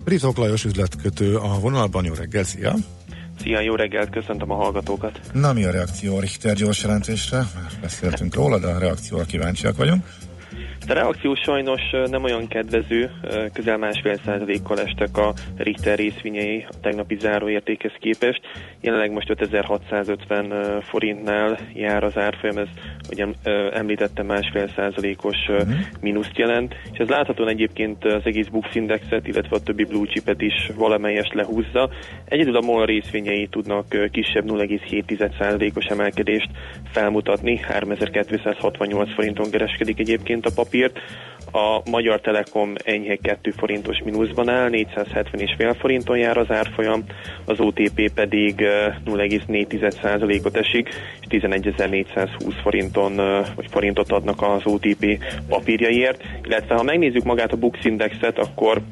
Ritok 0.05 0.37
Lajos 0.37 0.65
üzletkötő 0.65 1.37
a 1.37 1.59
vonalban, 1.61 2.05
jó 2.05 2.15
reggel, 2.15 2.45
szia! 2.45 2.75
Szia, 3.41 3.61
jó 3.61 3.75
reggelt, 3.75 4.11
köszöntöm 4.11 4.51
a 4.51 4.55
hallgatókat. 4.55 5.21
Na, 5.33 5.53
mi 5.53 5.65
a 5.65 5.71
reakció 5.71 6.17
a 6.17 6.21
Richter 6.21 6.55
gyors 6.55 6.83
jelentésre? 6.83 7.37
Már 7.37 7.73
beszéltünk 7.81 8.35
róla, 8.35 8.59
de 8.59 8.67
a 8.67 8.79
reakcióra 8.79 9.25
kíváncsiak 9.25 9.77
vagyunk. 9.77 10.05
A 10.89 10.93
reakció 10.93 11.35
sajnos 11.35 11.81
nem 12.11 12.25
olyan 12.25 12.49
kedvező, 12.49 13.11
közel 13.53 13.77
másfél 13.77 14.17
százalékkal 14.25 14.81
estek 14.81 15.17
a 15.17 15.35
Richter 15.57 15.99
részvényei 15.99 16.67
a 16.69 16.75
tegnapi 16.81 17.17
záróértékhez 17.19 17.93
képest. 17.99 18.41
Jelenleg 18.83 19.12
most 19.12 19.31
5650 19.31 20.51
ö, 20.51 20.79
forintnál 20.81 21.59
jár 21.75 22.05
az 22.05 22.17
árfolyam, 22.17 22.57
ez, 22.57 22.69
ö, 23.45 23.69
említettem, 23.73 24.27
másfél 24.27 24.69
százalékos 24.69 25.37
ö, 25.49 25.62
mínuszt 26.01 26.39
jelent, 26.39 26.75
és 26.93 26.99
ez 26.99 27.09
láthatóan 27.09 27.49
egyébként 27.49 28.05
az 28.05 28.23
egész 28.25 28.47
Bux 28.47 28.75
Indexet, 28.75 29.27
illetve 29.27 29.57
a 29.57 29.62
többi 29.62 29.85
blue 29.85 30.07
chipet 30.07 30.41
is 30.41 30.71
valamelyest 30.77 31.35
lehúzza. 31.35 31.91
Egyedül 32.25 32.57
a 32.57 32.61
MOL 32.61 32.87
részvényei 32.87 33.47
tudnak 33.47 33.87
kisebb 34.11 34.45
0,7 34.47 35.39
százalékos 35.39 35.85
emelkedést 35.85 36.51
felmutatni, 36.93 37.57
3268 37.57 39.15
forinton 39.15 39.51
kereskedik 39.51 39.99
egyébként 39.99 40.47
a 40.47 40.53
papírt. 40.55 40.99
A 41.53 41.91
Magyar 41.91 42.21
Telekom 42.21 42.73
enyhe 42.85 43.17
2 43.17 43.51
forintos 43.51 44.03
mínuszban 44.05 44.49
áll, 44.49 44.69
470,5 44.71 45.77
forinton 45.79 46.19
jár 46.19 46.37
az 46.37 46.51
árfolyam, 46.51 47.05
az 47.45 47.61
OTP 47.61 48.12
pedig 48.15 48.65
0,4%-ot 49.07 50.57
esik, 50.57 50.88
és 51.21 51.41
11.420 51.41 52.55
forinton, 52.62 53.17
vagy 53.57 53.67
forintot 53.71 54.12
adnak 54.12 54.43
az 54.43 54.61
OTP 54.64 55.19
papírjaiért. 55.49 56.23
Illetve 56.45 56.75
ha 56.75 56.83
megnézzük 56.83 57.25
magát 57.25 57.52
a 57.52 57.57
Bux 57.57 57.85
Indexet, 57.85 58.38
akkor 58.38 58.83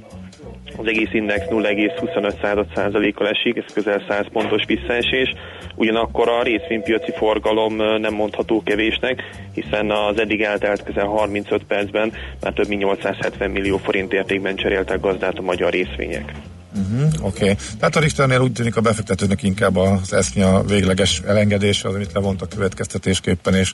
az 0.80 0.87
egész 0.87 1.12
index 1.12 1.44
0,25%-kal 1.50 3.28
esik, 3.28 3.56
ez 3.56 3.72
közel 3.72 4.04
100 4.08 4.25
pontos 4.32 4.62
visszaesés. 4.66 5.34
Ugyanakkor 5.75 6.28
a 6.28 6.42
részvénypiaci 6.42 7.12
forgalom 7.16 7.76
nem 7.76 8.14
mondható 8.14 8.62
kevésnek, 8.62 9.22
hiszen 9.54 9.90
az 9.90 10.20
eddig 10.20 10.40
eltelt 10.40 10.82
közel 10.82 11.06
35 11.06 11.64
percben 11.64 12.12
már 12.40 12.52
több 12.52 12.68
mint 12.68 12.80
870 12.80 13.50
millió 13.50 13.76
forint 13.76 14.12
értékben 14.12 14.56
cseréltek 14.56 15.00
gazdát 15.00 15.38
a 15.38 15.42
magyar 15.42 15.72
részvények. 15.72 16.32
Uh-huh. 16.75 17.26
Oké. 17.26 17.42
Okay. 17.42 17.56
Tehát 17.78 17.96
a 17.96 18.00
Richternél 18.00 18.40
úgy 18.40 18.52
tűnik 18.52 18.76
a 18.76 18.80
befektetőnek 18.80 19.42
inkább 19.42 19.76
az 19.76 20.12
esznya 20.12 20.62
végleges 20.62 21.22
elengedése, 21.26 21.88
az, 21.88 21.94
amit 21.94 22.12
levont 22.12 22.42
a 22.42 22.46
következtetésképpen, 22.46 23.54
és 23.54 23.72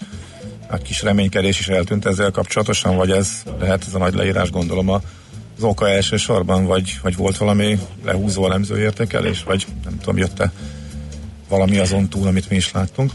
a 0.68 0.76
kis 0.76 1.02
reménykedés 1.02 1.60
is 1.60 1.68
eltűnt 1.68 2.06
ezzel 2.06 2.30
kapcsolatosan, 2.30 2.96
vagy 2.96 3.10
ez 3.10 3.42
lehet 3.60 3.84
ez 3.86 3.94
a 3.94 3.98
nagy 3.98 4.14
leírás, 4.14 4.50
gondolom 4.50 4.88
az 5.56 5.62
oka 5.62 5.88
elsősorban, 5.88 6.64
vagy, 6.64 6.98
vagy 7.02 7.16
volt 7.16 7.36
valami 7.36 7.78
lehúzó 8.04 8.44
elemző 8.44 8.78
értékelés, 8.78 9.42
vagy 9.42 9.66
nem 9.84 9.98
tudom, 9.98 10.16
jött-e 10.16 10.52
valami 11.48 11.78
azon 11.78 12.08
túl, 12.08 12.26
amit 12.26 12.50
mi 12.50 12.56
is 12.56 12.72
láttunk? 12.72 13.12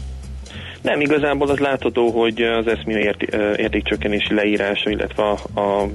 Nem, 0.82 1.00
igazából 1.00 1.48
az 1.48 1.58
látható, 1.58 2.10
hogy 2.10 2.42
az 2.42 2.66
eszmű 2.66 2.94
ért, 2.94 3.22
értékcsökkenési 3.56 4.34
leírása, 4.34 4.90
illetve 4.90 5.22
a, 5.22 5.60
a 5.60 5.86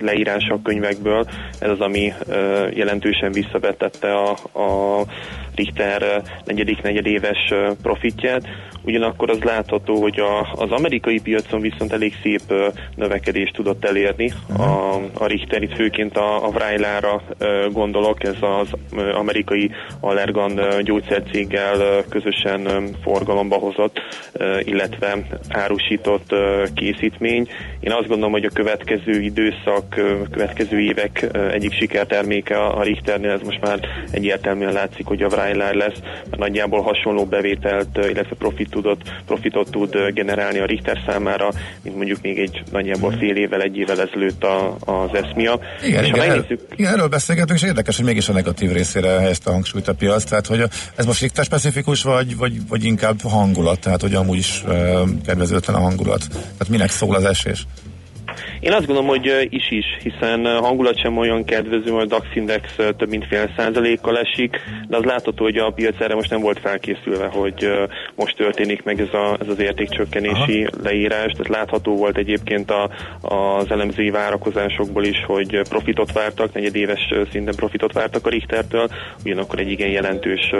leírása 0.00 0.54
a 0.54 0.62
könyvekből, 0.62 1.26
ez 1.60 1.70
az, 1.70 1.80
ami 1.80 2.12
jelentősen 2.74 3.32
visszavetette 3.32 4.12
a, 4.14 4.30
a 4.60 5.04
Richter 5.54 6.22
negyedik 6.44 6.82
negyedéves 6.82 7.52
profitját. 7.82 8.42
Ugyanakkor 8.82 9.30
az 9.30 9.42
látható, 9.42 10.00
hogy 10.00 10.20
a, 10.20 10.40
az 10.40 10.70
amerikai 10.70 11.20
piacon 11.20 11.60
viszont 11.60 11.92
elég 11.92 12.14
szép 12.22 12.42
növekedést 12.94 13.54
tudott 13.54 13.84
elérni. 13.84 14.32
A, 14.58 14.94
a 15.14 15.26
Richter 15.26 15.62
itt 15.62 15.74
főként 15.74 16.16
a, 16.16 16.46
a 16.46 16.50
Vrájlára 16.50 17.22
gondolok, 17.72 18.24
ez 18.24 18.36
az 18.40 18.68
amerikai 19.14 19.70
Allergan 20.00 20.60
gyógyszercéggel 20.82 22.04
közösen 22.08 22.88
forgalomba 23.02 23.58
hozott, 23.76 24.00
illetve 24.64 25.16
árusított 25.48 26.34
készítmény. 26.74 27.48
Én 27.80 27.92
azt 27.92 28.08
gondolom, 28.08 28.32
hogy 28.32 28.44
a 28.44 28.50
következő 28.52 29.20
időszak, 29.20 29.88
következő 30.30 30.80
évek 30.80 31.26
egyik 31.52 31.72
sikerterméke 31.72 32.58
a 32.58 32.82
Richternél, 32.82 33.30
ez 33.30 33.40
most 33.44 33.60
már 33.60 33.80
egyértelműen 34.10 34.72
látszik, 34.72 35.06
hogy 35.06 35.22
a 35.22 35.28
Vrájlár 35.28 35.74
lesz, 35.74 35.98
mert 36.30 36.38
nagyjából 36.38 36.82
hasonló 36.82 37.24
bevételt, 37.24 37.96
illetve 37.96 38.36
profit 38.38 38.70
tudott, 38.70 39.00
profitot 39.26 39.70
tud 39.70 39.96
generálni 40.12 40.58
a 40.58 40.66
Richter 40.66 40.98
számára, 41.06 41.48
mint 41.82 41.96
mondjuk 41.96 42.20
még 42.22 42.38
egy 42.38 42.62
nagyjából 42.72 43.10
fél 43.18 43.36
évvel, 43.36 43.60
egy 43.62 43.76
évvel 43.76 44.00
ezelőtt 44.00 44.44
a, 44.44 44.76
az 44.80 45.14
eszmia. 45.14 45.60
Igen, 45.84 46.02
és 46.02 46.08
igen, 46.08 46.28
megnézzük... 46.28 46.60
igen, 46.76 46.92
erről 46.92 47.08
beszélgetünk, 47.08 47.58
és 47.58 47.66
érdekes, 47.66 47.96
hogy 47.96 48.04
mégis 48.04 48.28
a 48.28 48.32
negatív 48.32 48.72
részére 48.72 49.08
helyezte 49.08 49.50
a 49.50 49.52
hangsúlyt 49.52 49.88
a 49.88 49.94
piac, 49.94 50.24
tehát 50.24 50.46
hogy 50.46 50.62
ez 50.96 51.06
most 51.06 51.20
Richter 51.20 51.44
specifikus, 51.44 52.02
vagy, 52.02 52.36
vagy, 52.36 52.68
vagy 52.68 52.84
inkább 52.84 53.20
hangulat, 53.66 53.80
tehát 53.80 54.00
hogy 54.00 54.14
amúgy 54.14 54.38
is 54.38 54.64
kedvezőtlen 55.24 55.76
a 55.76 55.80
hangulat. 55.80 56.26
Tehát 56.28 56.68
minek 56.68 56.90
szól 56.90 57.14
az 57.14 57.24
esés? 57.24 57.66
Én 58.60 58.72
azt 58.72 58.86
gondolom, 58.86 59.08
hogy 59.08 59.46
is 59.50 59.70
is, 59.70 59.84
hiszen 60.02 60.46
hangulat 60.58 61.00
sem 61.00 61.16
olyan 61.16 61.44
kedvező, 61.44 61.90
hogy 61.90 62.02
a 62.02 62.06
DAX 62.06 62.26
Index 62.34 62.76
több 62.76 63.08
mint 63.08 63.26
fél 63.26 63.50
százalékkal 63.56 64.18
esik, 64.18 64.60
de 64.88 64.96
az 64.96 65.04
látható, 65.04 65.44
hogy 65.44 65.56
a 65.56 65.70
piac 65.70 66.00
erre 66.00 66.14
most 66.14 66.30
nem 66.30 66.40
volt 66.40 66.58
felkészülve, 66.58 67.26
hogy 67.26 67.70
most 68.14 68.36
történik 68.36 68.82
meg 68.82 69.00
ez, 69.00 69.12
a, 69.12 69.36
ez 69.40 69.48
az 69.48 69.58
értékcsökkenési 69.58 70.64
Aha. 70.64 70.82
leírás, 70.82 71.32
tehát 71.32 71.48
látható 71.48 71.96
volt 71.96 72.16
egyébként 72.16 72.70
a, 72.70 72.90
az 73.20 73.70
elemzői 73.70 74.10
várakozásokból 74.10 75.04
is, 75.04 75.24
hogy 75.26 75.60
profitot 75.68 76.12
vártak, 76.12 76.52
negyedéves 76.52 77.12
szinten 77.30 77.54
profitot 77.54 77.92
vártak 77.92 78.26
a 78.26 78.30
Richtertől, 78.30 78.88
ugyanakkor 79.24 79.58
egy 79.58 79.70
igen 79.70 79.88
jelentős 79.88 80.52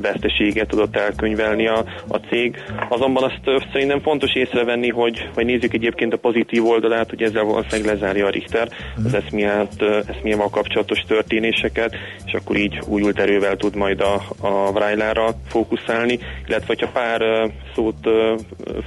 veszteséget 0.00 0.68
tudott 0.68 0.96
elkönyvelni 0.96 1.66
a, 1.66 1.84
a 2.08 2.16
cég. 2.16 2.62
Azonban 2.88 3.22
azt 3.22 3.64
szerintem 3.72 4.00
fontos 4.00 4.34
észrevenni, 4.34 4.88
hogy, 4.88 5.28
hogy 5.34 5.44
nézzük 5.44 5.74
egyébként 5.74 6.12
a 6.12 6.16
pozitív 6.16 6.45
oldalát, 6.58 7.10
hogy 7.10 7.22
ezzel 7.22 7.44
valószínűleg 7.44 7.94
lezárja 7.94 8.26
a 8.26 8.30
Richter 8.30 8.68
az 9.04 9.14
eszmiát, 9.14 9.82
eszmiával 10.06 10.50
kapcsolatos 10.50 11.00
történéseket, 11.06 11.94
és 12.26 12.32
akkor 12.32 12.56
így 12.56 12.80
újult 12.86 13.18
erővel 13.18 13.56
tud 13.56 13.76
majd 13.76 14.00
a, 14.00 14.22
a 14.40 14.72
Vrájlára 14.72 15.34
fókuszálni, 15.48 16.18
illetve 16.46 16.66
hogyha 16.66 16.88
pár 16.88 17.50
szót 17.74 18.08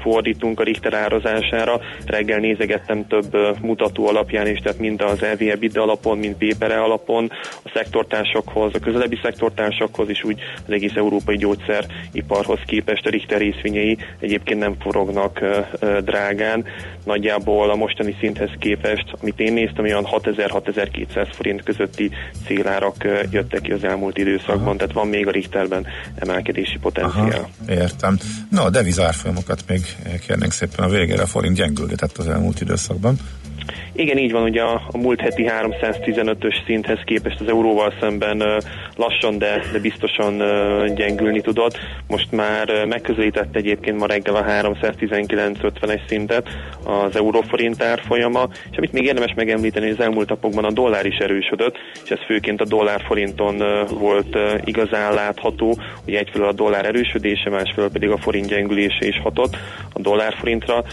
fordítunk 0.01 0.59
a 0.59 0.63
Richter 0.63 0.93
árazására, 0.93 1.79
reggel 2.05 2.39
nézegettem 2.39 3.07
több 3.07 3.37
mutató 3.61 4.07
alapján 4.07 4.47
is, 4.47 4.59
tehát 4.59 4.79
mind 4.79 5.01
az 5.01 5.23
EV 5.23 5.41
EBITDA 5.41 5.81
alapon, 5.81 6.17
mind 6.17 6.35
Pépere 6.35 6.81
alapon, 6.81 7.31
a 7.63 7.71
szektortársakhoz, 7.73 8.73
a 8.73 8.79
közelebbi 8.79 9.19
szektortársakhoz, 9.21 10.09
és 10.09 10.23
úgy 10.23 10.39
az 10.67 10.73
egész 10.73 10.95
európai 10.95 11.37
gyógyszeriparhoz 11.37 12.59
képest 12.65 13.05
a 13.05 13.09
Richter 13.09 13.39
részvényei 13.39 13.97
egyébként 14.19 14.59
nem 14.59 14.75
forognak 14.79 15.39
drágán. 16.03 16.65
Nagyjából 17.05 17.48
a 17.57 17.75
mostani 17.75 18.15
szinthez 18.19 18.49
képest, 18.59 19.13
amit 19.21 19.39
én 19.39 19.53
néztem, 19.53 19.83
olyan 19.83 20.07
6000-6200 20.11 21.27
forint 21.31 21.63
közötti 21.63 22.11
célárak 22.45 22.95
jöttek 23.31 23.61
ki 23.61 23.71
az 23.71 23.83
elmúlt 23.83 24.17
időszakban, 24.17 24.67
Aha. 24.67 24.75
tehát 24.75 24.93
van 24.93 25.07
még 25.07 25.27
a 25.27 25.31
Richterben 25.31 25.87
emelkedési 26.15 26.77
potenciál. 26.77 27.27
Aha, 27.27 27.49
értem. 27.67 28.17
No, 28.49 28.63
a 28.63 28.69
devizárfolyamokat 28.69 29.63
még 29.67 29.81
kérnénk 30.27 30.51
szépen 30.51 30.85
a 30.85 30.89
végére, 30.89 31.21
a 31.21 31.25
forint 31.25 31.55
gyengülgetett 31.55 32.17
az 32.17 32.27
elmúlt 32.27 32.61
időszakban. 32.61 33.15
Igen, 33.99 34.17
így 34.17 34.31
van, 34.31 34.43
ugye 34.43 34.61
a, 34.61 34.81
a 34.91 34.97
múlt 34.97 35.19
heti 35.19 35.45
315-ös 35.47 36.55
szinthez 36.65 36.99
képest 37.05 37.39
az 37.39 37.47
euróval 37.47 37.93
szemben 37.99 38.63
lassan, 38.95 39.37
de, 39.37 39.63
de 39.71 39.79
biztosan 39.79 40.37
gyengülni 40.95 41.41
tudott. 41.41 41.77
Most 42.07 42.31
már 42.31 42.85
megközelített 42.85 43.55
egyébként 43.55 43.99
ma 43.99 44.05
reggel 44.05 44.35
a 44.35 44.43
319-50-es 44.43 46.07
szintet 46.07 46.47
az 46.83 47.15
euróforint 47.15 47.83
árfolyama, 47.83 48.47
és 48.71 48.77
amit 48.77 48.91
még 48.91 49.03
érdemes 49.03 49.33
megemlíteni, 49.35 49.85
hogy 49.85 49.95
az 49.99 50.03
elmúlt 50.03 50.29
napokban 50.29 50.65
a 50.65 50.71
dollár 50.71 51.05
is 51.05 51.17
erősödött, 51.17 51.75
és 52.03 52.09
ez 52.09 52.25
főként 52.25 52.61
a 52.61 52.65
dollárforinton 52.65 53.63
volt 53.99 54.37
igazán 54.63 55.13
látható, 55.13 55.77
hogy 56.03 56.13
egyfelől 56.13 56.47
a 56.47 56.53
dollár 56.53 56.85
erősödése, 56.85 57.49
másfelől 57.49 57.91
pedig 57.91 58.09
a 58.09 58.17
forint 58.17 58.47
gyengülése 58.47 59.07
is 59.07 59.19
hatott 59.23 59.57
a 59.93 59.99
dollárforintra. 60.01 60.83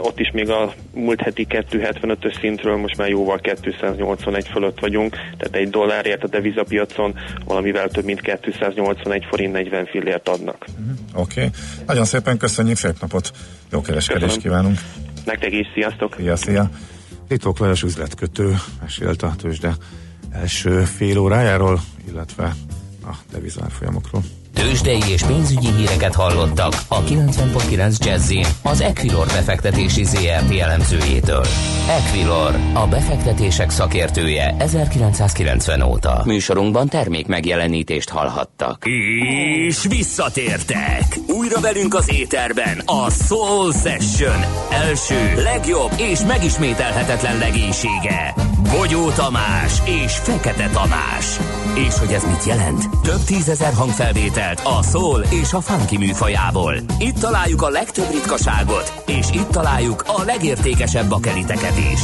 Ott 0.00 0.20
is 0.20 0.30
még 0.30 0.50
a 0.50 0.72
múlt 0.94 1.20
heti 1.20 1.46
275-ös 1.50 2.42
szintről 2.44 2.76
most 2.76 2.96
már 2.96 3.08
jóval 3.08 3.38
281 3.38 4.48
fölött 4.48 4.78
vagyunk, 4.78 5.10
tehát 5.10 5.54
egy 5.54 5.70
dollárért 5.70 6.22
a 6.22 6.28
devizapiacon 6.28 7.14
valamivel 7.44 7.88
több 7.88 8.04
mint 8.04 8.20
281 8.20 9.24
forint 9.28 9.52
40 9.52 9.86
fillért 9.86 10.28
adnak. 10.28 10.64
Uh-huh. 10.68 11.22
Oké, 11.22 11.40
okay. 11.40 11.50
nagyon 11.86 12.04
szépen 12.04 12.36
köszönjük, 12.36 12.76
szép 12.76 13.00
napot, 13.00 13.30
jó 13.70 13.80
kereskedést 13.80 14.36
kívánunk. 14.36 14.78
Nektek 15.24 15.52
is, 15.52 15.66
sziasztok! 15.74 16.14
Szia, 16.18 16.36
szia! 16.36 16.70
Titok 17.28 17.58
Lajos 17.58 17.82
üzletkötő 17.82 18.54
mesélt 18.80 19.22
a 19.22 19.34
tőzsde 19.38 19.74
első 20.32 20.80
fél 20.80 21.18
órájáról, 21.18 21.80
illetve 22.08 22.52
a 23.04 23.14
devizárfolyamokról. 23.32 24.22
Tőzsdei 24.54 25.02
és 25.08 25.22
pénzügyi 25.22 25.68
híreket 25.76 26.14
hallottak 26.14 26.72
a 26.88 27.02
90.9 27.02 27.98
jazz 27.98 28.32
az 28.62 28.80
Equilor 28.80 29.26
befektetési 29.26 30.04
ZRT 30.04 30.58
elemzőjétől. 30.60 31.44
Equilor, 31.88 32.56
a 32.72 32.86
befektetések 32.86 33.70
szakértője 33.70 34.54
1990 34.58 35.82
óta. 35.82 36.22
Műsorunkban 36.24 36.88
termék 36.88 37.26
megjelenítést 37.26 38.08
hallhattak. 38.08 38.84
És 39.66 39.86
visszatértek! 39.88 41.18
Újra 41.28 41.60
velünk 41.60 41.94
az 41.94 42.12
éterben 42.12 42.82
a 42.84 43.10
Soul 43.10 43.72
Session 43.72 44.44
első, 44.70 45.42
legjobb 45.42 45.90
és 45.96 46.20
megismételhetetlen 46.20 47.38
legénysége. 47.38 48.34
Bogyó 48.70 49.10
Tamás 49.10 49.82
és 50.04 50.16
Fekete 50.16 50.68
Tamás. 50.68 51.38
És 51.88 51.98
hogy 51.98 52.12
ez 52.12 52.24
mit 52.24 52.44
jelent? 52.44 52.88
Több 53.02 53.24
tízezer 53.26 53.72
hangfelvételt 54.44 54.60
a 54.64 54.82
szól 54.82 55.24
és 55.30 55.52
a 55.52 55.60
funky 55.60 55.96
műfajából. 55.96 56.74
Itt 56.98 57.18
találjuk 57.18 57.62
a 57.62 57.68
legtöbb 57.68 58.10
ritkaságot, 58.10 59.02
és 59.06 59.26
itt 59.32 59.48
találjuk 59.48 60.04
a 60.06 60.22
legértékesebb 60.24 61.08
bakeliteket 61.08 61.78
is. 61.92 62.00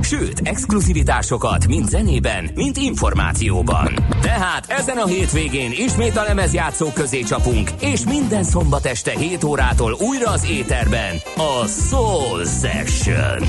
Sőt, 0.00 0.40
exkluzivitásokat 0.44 1.66
mind 1.66 1.88
zenében, 1.88 2.50
mind 2.54 2.76
információban. 2.76 3.92
Tehát 4.20 4.64
ezen 4.68 4.96
a 4.96 5.06
hétvégén 5.06 5.72
ismét 5.72 6.16
a 6.16 6.22
lemezjátszók 6.22 6.94
közé 6.94 7.20
csapunk, 7.22 7.70
és 7.80 8.04
minden 8.04 8.44
szombat 8.44 8.86
este 8.86 9.18
7 9.18 9.44
órától 9.44 9.96
újra 9.98 10.30
az 10.30 10.50
éterben 10.50 11.16
a 11.36 11.66
Soul 11.66 12.44
Session. 12.44 13.48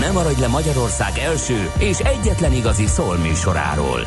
Ne 0.00 0.10
maradj 0.10 0.40
le 0.40 0.48
Magyarország 0.48 1.18
első 1.18 1.70
és 1.78 1.98
egyetlen 1.98 2.52
igazi 2.52 2.86
szól 2.86 3.16
műsoráról. 3.16 4.06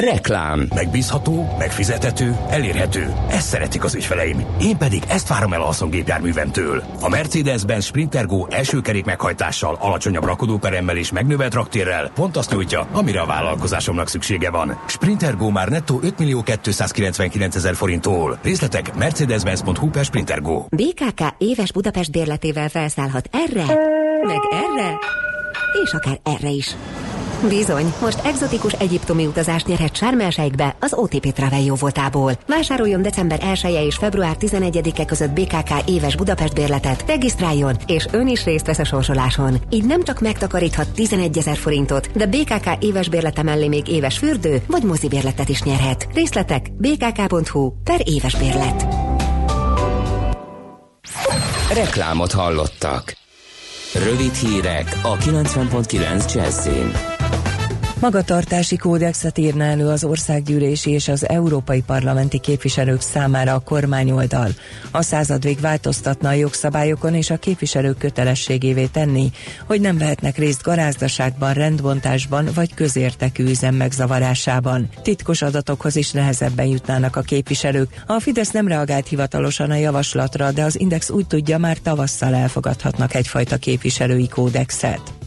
Reklám. 0.00 0.68
Megbízható, 0.74 1.54
megfizethető, 1.58 2.36
elérhető. 2.50 3.14
Ezt 3.28 3.48
szeretik 3.48 3.84
az 3.84 3.94
ügyfeleim. 3.94 4.44
Én 4.60 4.76
pedig 4.76 5.02
ezt 5.08 5.28
várom 5.28 5.52
el 5.52 5.60
a 5.60 5.64
haszongépjárművemtől. 5.64 6.82
A 7.00 7.08
Mercedes-Benz 7.08 7.84
Sprinter 7.84 8.26
Go 8.26 8.46
első 8.50 8.80
kerék 8.80 9.04
meghajtással, 9.04 9.76
alacsonyabb 9.80 10.24
rakodóperemmel 10.24 10.96
és 10.96 11.12
megnövelt 11.12 11.54
raktérrel 11.54 12.10
pont 12.14 12.36
azt 12.36 12.52
nyújtja, 12.52 12.88
amire 12.92 13.20
a 13.20 13.26
vállalkozásomnak 13.26 14.08
szüksége 14.08 14.50
van. 14.50 14.80
Sprinter 14.86 15.36
Go 15.36 15.50
már 15.50 15.68
nettó 15.68 16.00
5 16.02 16.18
millió 16.18 16.42
299 16.42 17.54
ezer 17.54 17.74
forinttól. 17.74 18.38
Részletek 18.42 18.94
mercedes-benz.hu 18.94 19.90
per 19.90 20.04
Sprinter 20.04 20.42
Go. 20.42 20.64
BKK 20.70 21.34
éves 21.38 21.72
Budapest 21.72 22.10
bérletével 22.10 22.68
felszállhat 22.68 23.28
erre, 23.32 23.64
meg 24.22 24.40
erre, 24.50 24.98
és 25.84 25.92
akár 25.92 26.20
erre 26.22 26.48
is. 26.48 26.74
Bizony, 27.48 27.94
most 28.00 28.24
egzotikus 28.24 28.72
egyiptomi 28.72 29.26
utazást 29.26 29.66
nyerhet 29.66 29.96
Sármelseikbe 29.96 30.76
az 30.80 30.94
OTP 30.94 31.32
Travel 31.32 31.60
jó 31.60 31.74
voltából. 31.74 32.32
Vásároljon 32.46 33.02
december 33.02 33.40
1 33.42 33.60
-e 33.62 33.84
és 33.84 33.96
február 33.96 34.36
11-e 34.38 35.04
között 35.04 35.30
BKK 35.30 35.70
éves 35.84 36.16
Budapest 36.16 36.54
bérletet, 36.54 37.04
regisztráljon, 37.06 37.76
és 37.86 38.06
ön 38.10 38.28
is 38.28 38.44
részt 38.44 38.66
vesz 38.66 38.78
a 38.78 38.84
sorsoláson. 38.84 39.56
Így 39.70 39.84
nem 39.84 40.02
csak 40.02 40.20
megtakaríthat 40.20 40.88
11 40.88 41.38
ezer 41.38 41.56
forintot, 41.56 42.10
de 42.12 42.26
BKK 42.26 42.68
éves 42.78 43.08
bérlete 43.08 43.42
mellé 43.42 43.68
még 43.68 43.88
éves 43.88 44.18
fürdő 44.18 44.62
vagy 44.66 44.82
mozi 44.82 45.08
bérletet 45.08 45.48
is 45.48 45.62
nyerhet. 45.62 46.08
Részletek 46.14 46.72
bkk.hu 46.76 47.72
per 47.84 48.00
éves 48.04 48.34
bérlet. 48.34 48.86
Reklámot 51.74 52.32
hallottak. 52.32 53.16
Rövid 53.94 54.34
hírek 54.34 54.98
a 55.02 55.16
90.9 55.16 56.34
Jazzin. 56.34 57.09
Magatartási 58.00 58.76
kódexet 58.76 59.38
írna 59.38 59.64
elő 59.64 59.86
az 59.88 60.04
országgyűlési 60.04 60.90
és 60.90 61.08
az 61.08 61.28
európai 61.28 61.80
parlamenti 61.80 62.38
képviselők 62.38 63.00
számára 63.00 63.54
a 63.54 63.58
kormányoldal. 63.58 64.48
A 64.90 65.02
századvég 65.02 65.60
változtatna 65.60 66.28
a 66.28 66.32
jogszabályokon 66.32 67.14
és 67.14 67.30
a 67.30 67.36
képviselők 67.36 67.98
kötelességévé 67.98 68.84
tenni, 68.86 69.30
hogy 69.66 69.80
nem 69.80 69.98
vehetnek 69.98 70.36
részt 70.36 70.62
garázdaságban, 70.62 71.52
rendbontásban 71.52 72.48
vagy 72.54 72.74
közértekű 72.74 73.44
üzem 73.44 73.74
megzavarásában. 73.74 74.88
Titkos 75.02 75.42
adatokhoz 75.42 75.96
is 75.96 76.10
nehezebben 76.10 76.66
jutnának 76.66 77.16
a 77.16 77.20
képviselők. 77.20 78.02
A 78.06 78.20
Fidesz 78.20 78.50
nem 78.50 78.68
reagált 78.68 79.08
hivatalosan 79.08 79.70
a 79.70 79.76
javaslatra, 79.76 80.52
de 80.52 80.62
az 80.62 80.80
Index 80.80 81.10
úgy 81.10 81.26
tudja, 81.26 81.58
már 81.58 81.78
tavasszal 81.78 82.34
elfogadhatnak 82.34 83.14
egyfajta 83.14 83.56
képviselői 83.56 84.28
kódexet. 84.28 85.19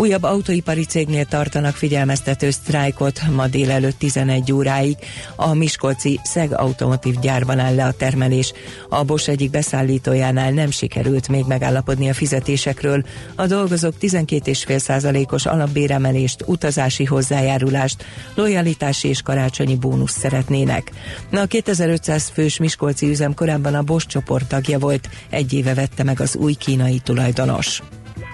Újabb 0.00 0.22
autóipari 0.22 0.84
cégnél 0.84 1.24
tartanak 1.24 1.74
figyelmeztető 1.74 2.50
sztrájkot 2.50 3.20
ma 3.30 3.46
délelőtt 3.46 3.98
11 3.98 4.52
óráig. 4.52 4.96
A 5.36 5.54
Miskolci 5.54 6.20
Szeg 6.24 6.58
Automotív 6.58 7.18
gyárban 7.18 7.58
áll 7.58 7.74
le 7.74 7.84
a 7.84 7.92
termelés. 7.92 8.52
A 8.88 9.04
Bosch 9.04 9.28
egyik 9.28 9.50
beszállítójánál 9.50 10.50
nem 10.50 10.70
sikerült 10.70 11.28
még 11.28 11.44
megállapodni 11.46 12.08
a 12.08 12.14
fizetésekről. 12.14 13.04
A 13.34 13.46
dolgozók 13.46 13.94
12,5%-os 14.00 15.46
alapbéremelést, 15.46 16.44
utazási 16.46 17.04
hozzájárulást, 17.04 18.04
lojalitási 18.34 19.08
és 19.08 19.22
karácsonyi 19.22 19.76
bónusz 19.76 20.18
szeretnének. 20.18 20.90
A 21.32 21.44
2500 21.44 22.30
fős 22.34 22.58
Miskolci 22.58 23.08
üzem 23.08 23.34
korábban 23.34 23.74
a 23.74 23.82
Bosch 23.82 24.08
csoport 24.08 24.48
tagja 24.48 24.78
volt, 24.78 25.08
egy 25.30 25.52
éve 25.52 25.74
vette 25.74 26.02
meg 26.02 26.20
az 26.20 26.36
új 26.36 26.52
kínai 26.54 26.98
tulajdonos. 26.98 27.82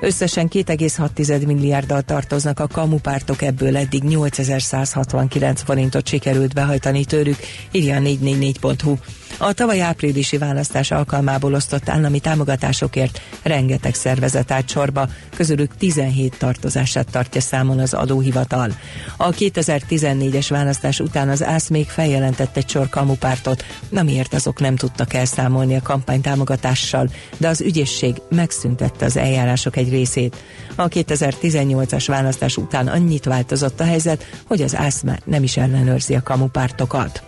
Összesen 0.00 0.48
2,6 0.48 1.46
milliárddal 1.46 2.02
tartoznak 2.02 2.60
a 2.60 2.66
kamupártok, 2.66 3.42
ebből 3.42 3.76
eddig 3.76 4.02
8169 4.02 5.62
forintot 5.62 6.08
sikerült 6.08 6.54
behajtani 6.54 7.04
tőlük, 7.04 7.36
írja 7.70 7.96
a 7.96 8.00
444.hu. 8.00 8.96
A 9.38 9.52
tavaly 9.52 9.80
áprilisi 9.80 10.38
választás 10.38 10.90
alkalmából 10.90 11.54
osztott 11.54 11.88
állami 11.88 12.20
támogatásokért 12.20 13.20
rengeteg 13.42 13.94
szervezet 13.94 14.50
állt 14.50 14.68
sorba, 14.68 15.08
közülük 15.36 15.76
17 15.76 16.38
tartozását 16.38 17.10
tartja 17.10 17.40
számon 17.40 17.78
az 17.78 17.94
adóhivatal. 17.94 18.72
A 19.16 19.30
2014-es 19.30 20.46
választás 20.48 21.00
után 21.00 21.28
az 21.28 21.42
ÁSZ 21.42 21.68
még 21.68 21.88
feljelentett 21.88 22.56
egy 22.56 22.68
sor 22.68 22.88
kamupártot, 22.88 23.64
amiért 23.94 24.34
azok 24.34 24.60
nem 24.60 24.76
tudtak 24.76 25.14
elszámolni 25.14 25.76
a 25.76 25.82
kampány 25.82 26.20
támogatással, 26.20 27.08
de 27.38 27.48
az 27.48 27.60
ügyészség 27.60 28.16
megszüntette 28.28 29.04
az 29.04 29.16
eljárások 29.16 29.75
egy 29.76 29.90
részét. 29.90 30.36
A 30.74 30.88
2018-as 30.88 32.04
választás 32.06 32.56
után 32.56 32.88
annyit 32.88 33.24
változott 33.24 33.80
a 33.80 33.84
helyzet, 33.84 34.24
hogy 34.46 34.62
az 34.62 34.76
ÁSZ 34.76 35.02
már 35.02 35.20
nem 35.24 35.42
is 35.42 35.56
ellenőrzi 35.56 36.14
a 36.14 36.22
kamupártokat. 36.22 37.22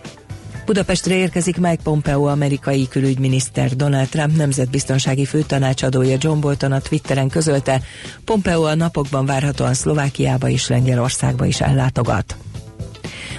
Budapestre 0.68 1.14
érkezik 1.14 1.56
Mike 1.56 1.82
Pompeo, 1.82 2.24
amerikai 2.24 2.88
külügyminiszter. 2.88 3.76
Donald 3.76 4.08
Trump 4.08 4.36
nemzetbiztonsági 4.36 5.24
főtanácsadója 5.24 6.16
John 6.20 6.40
Bolton 6.40 6.72
a 6.72 6.80
Twitteren 6.80 7.28
közölte, 7.28 7.80
Pompeo 8.24 8.62
a 8.62 8.74
napokban 8.74 9.26
várhatóan 9.26 9.74
Szlovákiába 9.74 10.48
és 10.48 10.68
Lengyelországba 10.68 11.44
is 11.44 11.60
ellátogat. 11.60 12.36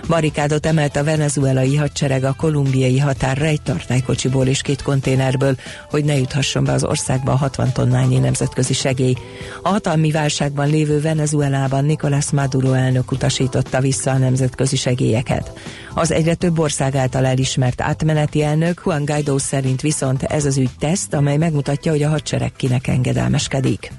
Barikádot 0.07 0.65
emelt 0.65 0.95
a 0.95 1.03
venezuelai 1.03 1.75
hadsereg 1.75 2.23
a 2.23 2.33
kolumbiai 2.37 2.99
határra 2.99 3.45
egy 3.45 3.61
tartálykocsiból 3.61 4.47
és 4.47 4.61
két 4.61 4.81
konténerből, 4.81 5.55
hogy 5.89 6.05
ne 6.05 6.17
juthasson 6.17 6.63
be 6.63 6.71
az 6.71 6.83
országba 6.83 7.31
a 7.31 7.35
60 7.35 7.71
tonnányi 7.71 8.17
nemzetközi 8.17 8.73
segély. 8.73 9.15
A 9.61 9.69
hatalmi 9.69 10.11
válságban 10.11 10.69
lévő 10.69 11.01
Venezuelában 11.01 11.85
Nicolás 11.85 12.31
Maduro 12.31 12.73
elnök 12.73 13.11
utasította 13.11 13.79
vissza 13.79 14.11
a 14.11 14.17
nemzetközi 14.17 14.75
segélyeket. 14.75 15.51
Az 15.93 16.11
egyre 16.11 16.33
több 16.33 16.59
ország 16.59 16.95
által 16.95 17.25
elismert 17.25 17.81
átmeneti 17.81 18.43
elnök 18.43 18.81
Juan 18.85 19.05
Guaidó 19.05 19.37
szerint 19.37 19.81
viszont 19.81 20.23
ez 20.23 20.45
az 20.45 20.57
ügy 20.57 20.75
teszt, 20.79 21.13
amely 21.13 21.37
megmutatja, 21.37 21.91
hogy 21.91 22.03
a 22.03 22.09
hadsereg 22.09 22.51
kinek 22.55 22.87
engedelmeskedik. 22.87 23.91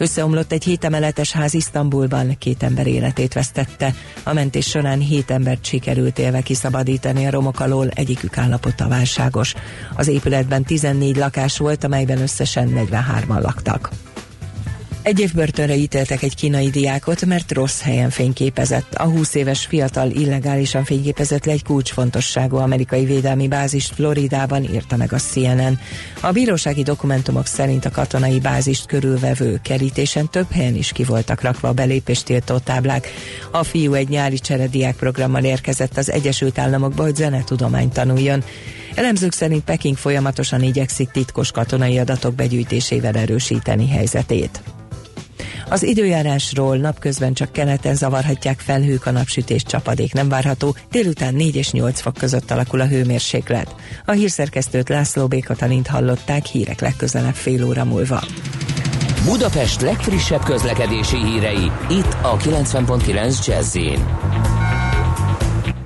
Összeomlott 0.00 0.52
egy 0.52 0.64
hétemeletes 0.64 1.32
ház 1.32 1.54
Isztambulban, 1.54 2.38
két 2.38 2.62
ember 2.62 2.86
életét 2.86 3.32
vesztette. 3.32 3.94
A 4.24 4.32
mentés 4.32 4.68
során 4.68 4.98
hét 4.98 5.30
embert 5.30 5.64
sikerült 5.64 6.18
élve 6.18 6.40
kiszabadítani 6.40 7.26
a 7.26 7.30
romok 7.30 7.60
alól, 7.60 7.88
egyikük 7.88 8.38
állapota 8.38 8.88
válságos. 8.88 9.54
Az 9.96 10.08
épületben 10.08 10.64
14 10.64 11.16
lakás 11.16 11.58
volt, 11.58 11.84
amelyben 11.84 12.20
összesen 12.20 12.72
43-an 12.74 13.42
laktak. 13.42 13.90
Egy 15.02 15.20
év 15.20 15.34
börtönre 15.34 15.74
ítéltek 15.74 16.22
egy 16.22 16.34
kínai 16.34 16.70
diákot, 16.70 17.24
mert 17.24 17.52
rossz 17.52 17.80
helyen 17.80 18.10
fényképezett. 18.10 18.94
A 18.94 19.04
20 19.04 19.34
éves 19.34 19.66
fiatal 19.66 20.10
illegálisan 20.10 20.84
fényképezett 20.84 21.44
le 21.44 21.52
egy 21.52 21.64
kulcsfontosságú 21.64 22.56
amerikai 22.56 23.04
védelmi 23.04 23.48
bázist 23.48 23.94
Floridában, 23.94 24.62
írta 24.62 24.96
meg 24.96 25.12
a 25.12 25.16
CNN. 25.16 25.78
A 26.20 26.32
bírósági 26.32 26.82
dokumentumok 26.82 27.46
szerint 27.46 27.84
a 27.84 27.90
katonai 27.90 28.40
bázist 28.40 28.86
körülvevő 28.86 29.60
kerítésen 29.62 30.30
több 30.30 30.50
helyen 30.50 30.74
is 30.74 30.92
ki 30.92 31.04
voltak 31.04 31.40
rakva 31.40 31.68
a 31.68 31.72
belépést 31.72 32.24
tiltó 32.24 32.58
táblák. 32.58 33.08
A 33.50 33.64
fiú 33.64 33.92
egy 33.92 34.08
nyári 34.08 34.38
cserediák 34.38 34.96
programmal 34.96 35.44
érkezett 35.44 35.96
az 35.96 36.10
Egyesült 36.10 36.58
Államokba, 36.58 37.02
hogy 37.02 37.16
zenetudományt 37.16 37.92
tanuljon. 37.92 38.44
Elemzők 38.94 39.32
szerint 39.32 39.64
Peking 39.64 39.96
folyamatosan 39.96 40.62
igyekszik 40.62 41.10
titkos 41.10 41.50
katonai 41.50 41.98
adatok 41.98 42.34
begyűjtésével 42.34 43.14
erősíteni 43.14 43.88
helyzetét. 43.88 44.60
Az 45.70 45.82
időjárásról 45.82 46.76
napközben 46.76 47.34
csak 47.34 47.52
keleten 47.52 47.94
zavarhatják 47.94 48.60
felhők, 48.60 49.06
a 49.06 49.10
napsütés 49.10 49.62
csapadék 49.62 50.12
nem 50.12 50.28
várható, 50.28 50.76
délután 50.90 51.34
4 51.34 51.56
és 51.56 51.70
8 51.70 52.00
fok 52.00 52.14
között 52.14 52.50
alakul 52.50 52.80
a 52.80 52.86
hőmérséklet. 52.86 53.74
A 54.04 54.12
hírszerkesztőt 54.12 54.88
László 54.88 55.26
Békatalint 55.26 55.86
hallották 55.86 56.44
hírek 56.44 56.80
legközelebb 56.80 57.34
fél 57.34 57.64
óra 57.64 57.84
múlva. 57.84 58.22
Budapest 59.24 59.80
legfrissebb 59.80 60.42
közlekedési 60.42 61.16
hírei, 61.16 61.70
itt 61.88 62.16
a 62.22 62.36
90.9 62.36 63.46
jazz 63.46 63.76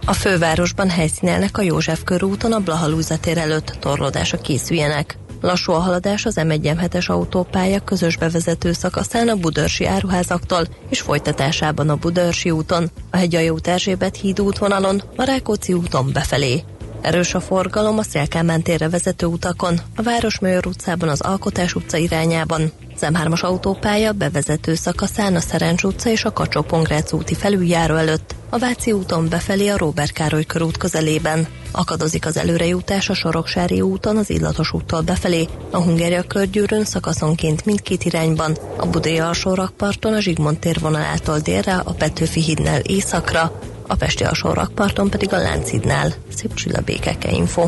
a 0.07 0.13
fővárosban 0.13 0.91
helyszínelnek 0.91 1.59
a 1.59 1.63
József 1.63 2.05
körúton 2.05 2.53
a 2.53 2.59
Blaha 2.59 2.89
tér 3.21 3.39
előtt 3.39 3.77
torlódásra 3.81 4.39
készüljenek. 4.39 5.17
Lassú 5.45 5.73
a 5.73 5.79
haladás 5.79 6.25
az 6.25 6.37
M1 6.39 7.07
autópálya 7.09 7.81
közös 7.81 8.17
bevezető 8.17 8.73
szakaszán 8.73 9.29
a 9.29 9.35
Budörsi 9.35 9.87
áruházaktól 9.87 10.67
és 10.89 11.01
folytatásában 11.01 11.89
a 11.89 11.97
Budörsi 11.97 12.51
úton, 12.51 12.91
a 13.11 13.17
Hegyalja 13.17 13.53
út 13.53 13.67
Erzsébet 13.67 14.17
híd 14.17 14.41
útvonalon, 14.41 15.03
a 15.17 15.25
Rákóczi 15.25 15.73
úton 15.73 16.11
befelé. 16.13 16.65
Erős 17.01 17.35
a 17.35 17.41
forgalom 17.41 17.99
a 17.99 18.03
Szélkámán 18.03 18.63
térre 18.63 18.89
vezető 18.89 19.27
utakon, 19.27 19.81
a 19.97 20.03
Városmajor 20.03 20.67
utcában 20.67 21.09
az 21.09 21.21
Alkotás 21.21 21.75
utca 21.75 21.97
irányában, 21.97 22.73
az 22.95 23.07
M3-as 23.13 23.41
autópálya 23.41 24.13
bevezető 24.13 24.75
szakaszán 24.75 25.35
a 25.35 25.41
Szerencs 25.41 25.83
utca 25.83 26.11
és 26.11 26.25
a 26.25 26.33
kacsó 26.33 26.67
úti 27.11 27.35
felüljáró 27.35 27.95
előtt, 27.95 28.35
a 28.49 28.59
Váci 28.59 28.93
úton 28.93 29.29
befelé 29.29 29.69
a 29.69 29.77
Róbert 29.77 30.13
Károly 30.13 30.45
körút 30.45 30.77
közelében. 30.77 31.47
Akadozik 31.77 32.27
az 32.27 32.37
előrejutás 32.37 33.09
a 33.09 33.15
Soroksári 33.15 33.81
úton 33.81 34.17
az 34.17 34.31
Illatos 34.31 34.73
úttól 34.73 35.01
befelé, 35.01 35.49
a 35.71 35.79
Hungária 35.79 36.23
körgyűrűn 36.23 36.85
szakaszonként 36.85 37.65
mindkét 37.65 38.05
irányban, 38.05 38.57
a 38.77 38.87
Budai 38.87 39.19
alsó 39.19 39.55
rakparton 39.55 40.13
a 40.13 40.21
Zsigmond 40.21 40.59
térvonalától 40.59 41.39
délre, 41.39 41.75
a 41.75 41.93
Petőfi 41.93 42.41
hídnál 42.41 42.81
északra, 42.81 43.61
a 43.87 43.95
Pesti 43.95 44.25
alsó 44.25 44.53
rakparton 44.53 45.11
pedig 45.11 45.33
a 45.33 45.39
Láncidnál. 45.39 46.13
Szép 46.35 46.55
csilla 46.55 46.81
békeke 46.81 47.31
info. 47.31 47.65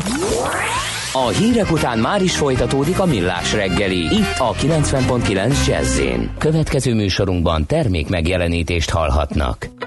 A 1.13 1.27
hírek 1.27 1.71
után 1.71 1.99
már 1.99 2.21
is 2.21 2.37
folytatódik 2.37 2.99
a 2.99 3.05
millás 3.05 3.53
reggeli, 3.53 4.15
itt 4.15 4.37
a 4.37 4.53
90.9 4.53 5.67
jazz 5.67 5.99
Következő 6.37 6.93
műsorunkban 6.93 7.65
termék 7.65 8.09
megjelenítést 8.09 8.89
hallhatnak. 8.89 9.86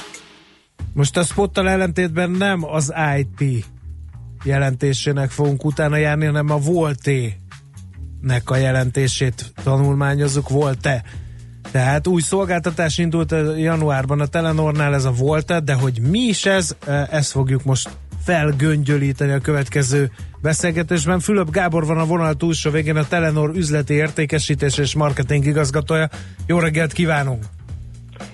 Most 0.93 1.17
a 1.17 1.23
spottal 1.23 1.69
ellentétben 1.69 2.31
nem 2.31 2.63
az 2.65 2.93
IT 3.17 3.65
jelentésének 4.43 5.29
fogunk 5.29 5.65
utána 5.65 5.95
járni, 5.95 6.25
hanem 6.25 6.49
a 6.49 6.57
Volté-nek 6.57 8.49
a 8.49 8.55
jelentését 8.55 9.53
tanulmányozzuk. 9.63 10.49
Volt-e? 10.49 11.03
Tehát 11.71 12.07
új 12.07 12.21
szolgáltatás 12.21 12.97
indult 12.97 13.31
januárban 13.57 14.19
a 14.19 14.25
Telenornál, 14.25 14.93
ez 14.93 15.05
a 15.05 15.11
volt 15.11 15.63
de 15.63 15.73
hogy 15.73 16.01
mi 16.09 16.19
is 16.19 16.45
ez, 16.45 16.75
ezt 17.09 17.31
fogjuk 17.31 17.63
most 17.63 17.89
felgöngyölíteni 18.23 19.31
a 19.31 19.39
következő 19.39 20.11
beszélgetésben. 20.41 21.19
Fülöp 21.19 21.51
Gábor 21.51 21.85
van 21.85 21.97
a 21.97 22.05
vonal 22.05 22.33
túlsó 22.33 22.71
végén, 22.71 22.95
a 22.95 23.07
Telenor 23.07 23.55
üzleti 23.55 23.93
értékesítés 23.93 24.77
és 24.77 24.95
marketing 24.95 25.45
igazgatója. 25.45 26.09
Jó 26.45 26.59
reggelt 26.59 26.93
kívánunk! 26.93 27.43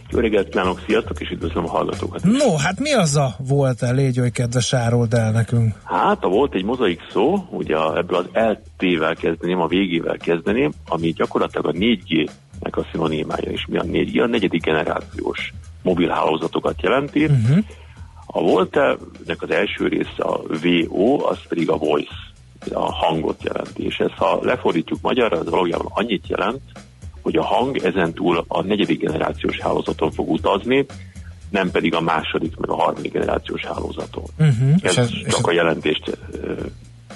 Jó 0.10 0.20
reggelt 0.20 0.50
kívánok, 0.50 0.82
sziasztok, 0.86 1.20
és 1.20 1.30
üdvözlöm 1.30 1.66
a 1.66 1.70
hallgatókat. 1.70 2.24
No, 2.24 2.56
hát 2.56 2.80
mi 2.80 2.94
az 2.94 3.16
a 3.16 3.36
volt-e? 3.48 3.92
Légy 3.92 4.20
oly 4.20 4.32
kedves, 4.32 4.74
árold 4.74 5.14
el 5.14 5.32
nekünk. 5.32 5.76
Hát 5.84 6.24
a 6.24 6.28
volt 6.28 6.54
egy 6.54 6.64
mozaik 6.64 7.02
szó, 7.12 7.48
ugye 7.50 7.76
ebből 7.76 8.18
az 8.18 8.26
LT-vel 8.34 9.16
kezdeném, 9.16 9.62
a 9.62 9.68
végével 9.68 10.18
kezdeném, 10.18 10.72
ami 10.88 11.12
gyakorlatilag 11.12 11.66
a 11.66 11.72
4G-nek 11.72 12.78
a 12.78 12.86
szinonimája, 12.92 13.52
és 13.52 13.66
mi 13.70 13.78
a 13.78 13.84
4G, 13.84 14.24
a 14.24 14.28
negyedik 14.28 14.64
generációs 14.64 15.54
mobilhálózatokat 15.84 16.82
jelenti. 16.82 17.26
Uh-huh. 17.26 17.58
A 18.26 18.42
volt-nek 18.42 19.42
az 19.42 19.52
első 19.52 19.88
része 19.88 20.24
a 20.24 20.42
VO, 20.62 21.28
az 21.28 21.38
pedig 21.48 21.70
a 21.70 21.78
voice, 21.78 22.16
a 22.74 22.94
hangot 22.94 23.44
jelenti, 23.44 23.86
és 23.86 23.98
ezt 23.98 24.18
ha 24.18 24.40
lefordítjuk 24.42 25.02
magyarra, 25.02 25.38
az 25.38 25.50
valójában 25.50 25.92
annyit 25.94 26.28
jelent, 26.28 26.62
hogy 27.28 27.38
a 27.38 27.44
hang 27.44 27.78
ezentúl 27.78 28.46
a 28.48 28.62
negyedik 28.62 29.00
generációs 29.00 29.60
hálózaton 29.60 30.12
fog 30.12 30.30
utazni, 30.30 30.86
nem 31.50 31.72
pedig 31.72 31.94
a 31.94 32.02
második, 32.02 32.58
meg 32.58 32.70
a 32.70 32.76
harmadik 32.76 33.12
generációs 33.12 33.66
hálózaton. 33.66 34.24
Uh-huh. 34.40 34.76
Ez, 34.82 34.98
ez 34.98 35.10
csak 35.10 35.26
és 35.26 35.34
a 35.42 35.52
jelentést 35.52 36.18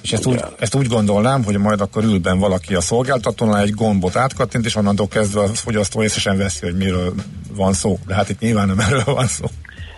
és 0.02 0.12
ezt 0.12 0.26
úgy, 0.26 0.40
ezt 0.60 0.76
úgy 0.76 0.88
gondolnám, 0.88 1.44
hogy 1.44 1.58
majd 1.58 1.82
akkor 1.82 2.04
ül 2.04 2.20
ben 2.20 2.40
valaki 2.40 2.76
a 2.76 2.82
szolgáltatónál, 2.82 3.62
egy 3.62 3.74
gombot 3.74 4.16
átkattint, 4.16 4.66
és 4.66 4.76
onnantól 4.76 5.08
kezdve 5.08 5.42
a 5.42 5.48
fogyasztó 5.48 6.04
észesen 6.04 6.38
veszi, 6.38 6.66
hogy 6.66 6.78
miről 6.78 7.14
van 7.56 7.74
szó. 7.74 7.98
De 8.08 8.14
hát 8.14 8.30
itt 8.30 8.40
nyilván 8.40 8.68
nem 8.68 8.80
erről 8.80 9.04
van 9.06 9.28
szó. 9.28 9.46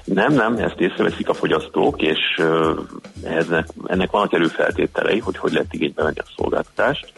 Nem, 0.03 0.33
nem, 0.33 0.57
ezt 0.57 0.79
észreveszik 0.79 1.29
a 1.29 1.33
fogyasztók, 1.33 2.01
és 2.01 2.19
uh, 2.37 2.79
ennek, 3.23 3.67
ennek 3.85 4.11
vannak 4.11 4.33
előfeltételei, 4.33 5.19
hogy 5.19 5.37
hogy 5.37 5.51
lehet 5.51 5.73
igénybe 5.73 6.03
venni 6.03 6.19
a 6.19 6.33
szolgáltatást, 6.35 7.13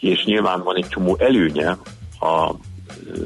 és 0.00 0.24
nyilván 0.24 0.62
van 0.62 0.76
egy 0.76 0.88
csomó 0.88 1.16
előnye 1.18 1.76
a 2.20 2.54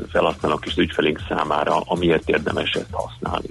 felhasználók 0.08 0.66
és 0.66 0.76
ügyfelénk 0.76 1.20
számára, 1.28 1.80
amiért 1.80 2.28
érdemes 2.28 2.72
ezt 2.72 2.90
használni. 2.90 3.48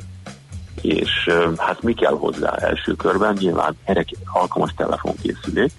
És 0.82 1.30
hát 1.58 1.82
mi 1.82 1.93
kell 1.93 2.17
hozzá 2.17 2.56
első 2.56 2.93
körben? 2.93 3.38
Nyilván 3.39 3.78
erre 3.84 4.06
alkalmas 4.25 4.73
telefonkészülék. 4.75 5.71